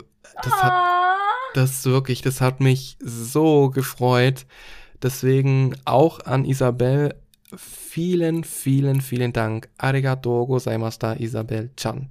[0.42, 1.18] das hat, Ah,
[1.54, 4.46] das wirklich, das hat mich so gefreut.
[5.02, 7.16] Deswegen auch an Isabel
[7.56, 9.70] vielen, vielen, vielen Dank.
[9.78, 12.10] Arigato gozaimashita, Isabel Chan.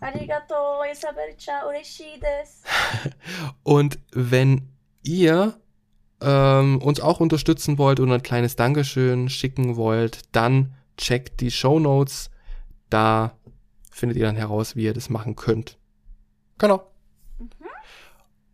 [0.00, 3.12] Arigato, Isabel-chan, ureshii desu.
[3.62, 4.68] Und wenn
[5.02, 5.60] ihr
[6.22, 11.78] ähm, uns auch unterstützen wollt oder ein kleines Dankeschön schicken wollt, dann checkt die Show
[11.78, 12.30] Notes.
[12.88, 13.36] Da
[13.90, 15.78] findet ihr dann heraus, wie ihr das machen könnt.
[16.58, 16.86] Genau.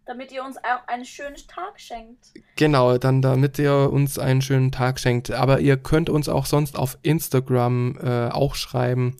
[0.05, 2.33] Damit ihr uns auch einen schönen Tag schenkt.
[2.55, 5.33] Genau, dann damit ihr uns einen schönen Tag schenkt.
[5.33, 9.17] Aber ihr könnt uns auch sonst auf Instagram äh, auch schreiben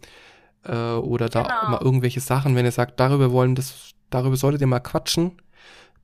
[0.69, 1.63] äh, oder da Genau.
[1.63, 5.41] mal irgendwelche Sachen, wenn ihr sagt, darüber wollen das, darüber solltet ihr mal quatschen,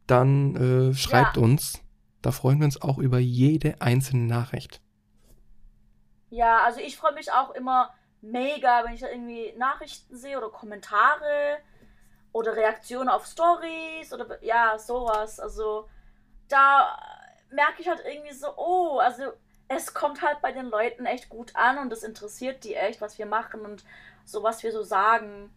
[0.06, 1.38] dann äh, schreibt Ja.
[1.38, 1.80] uns.
[2.22, 4.80] Da freuen wir uns auch über jede einzelne Nachricht.
[6.30, 10.48] Ja, also ich freue mich auch immer mega, wenn ich da irgendwie Nachrichten sehe oder
[10.50, 11.58] Kommentare
[12.32, 15.40] oder Reaktionen auf Stories oder ja, sowas.
[15.40, 15.88] Also
[16.48, 16.98] da
[17.50, 19.24] merke ich halt irgendwie so, oh, also
[19.68, 23.18] es kommt halt bei den Leuten echt gut an und es interessiert die echt, was
[23.18, 23.84] wir machen und
[24.24, 25.50] so, was wir so sagen.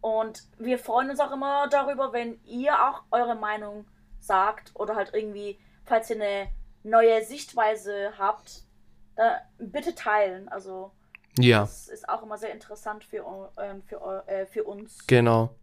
[0.00, 3.86] Und wir freuen uns auch immer darüber, wenn ihr auch eure Meinung
[4.18, 6.48] sagt oder halt irgendwie, falls ihr eine
[6.82, 8.62] neue Sichtweise habt,
[9.16, 10.48] äh, bitte teilen.
[10.48, 10.92] Also
[11.38, 15.06] Ja, das ist auch immer sehr interessant für, ähm, für, äh, für uns.
[15.06, 15.54] genau.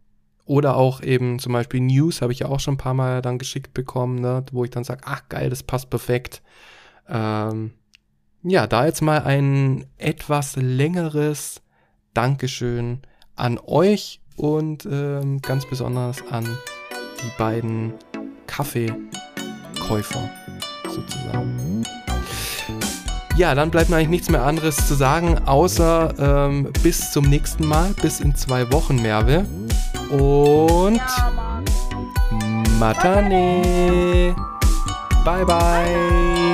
[0.45, 3.37] Oder auch eben zum Beispiel News habe ich ja auch schon ein paar Mal dann
[3.37, 6.41] geschickt bekommen, ne, wo ich dann sage, ach geil, das passt perfekt.
[7.09, 7.73] Ähm,
[8.43, 11.61] ja, da jetzt mal ein etwas längeres
[12.17, 12.97] Dankeschön
[13.35, 16.45] an euch und ähm, ganz besonders an
[17.21, 17.93] die beiden
[18.47, 20.27] Kaffeekäufer
[20.89, 21.83] sozusagen.
[23.35, 27.67] Ja, dann bleibt mir eigentlich nichts mehr anderes zu sagen, außer ähm, bis zum nächsten
[27.67, 29.45] Mal, bis in zwei Wochen, Merve.
[30.09, 30.99] Und.
[32.79, 34.35] Matane.
[35.23, 36.46] Bye bye.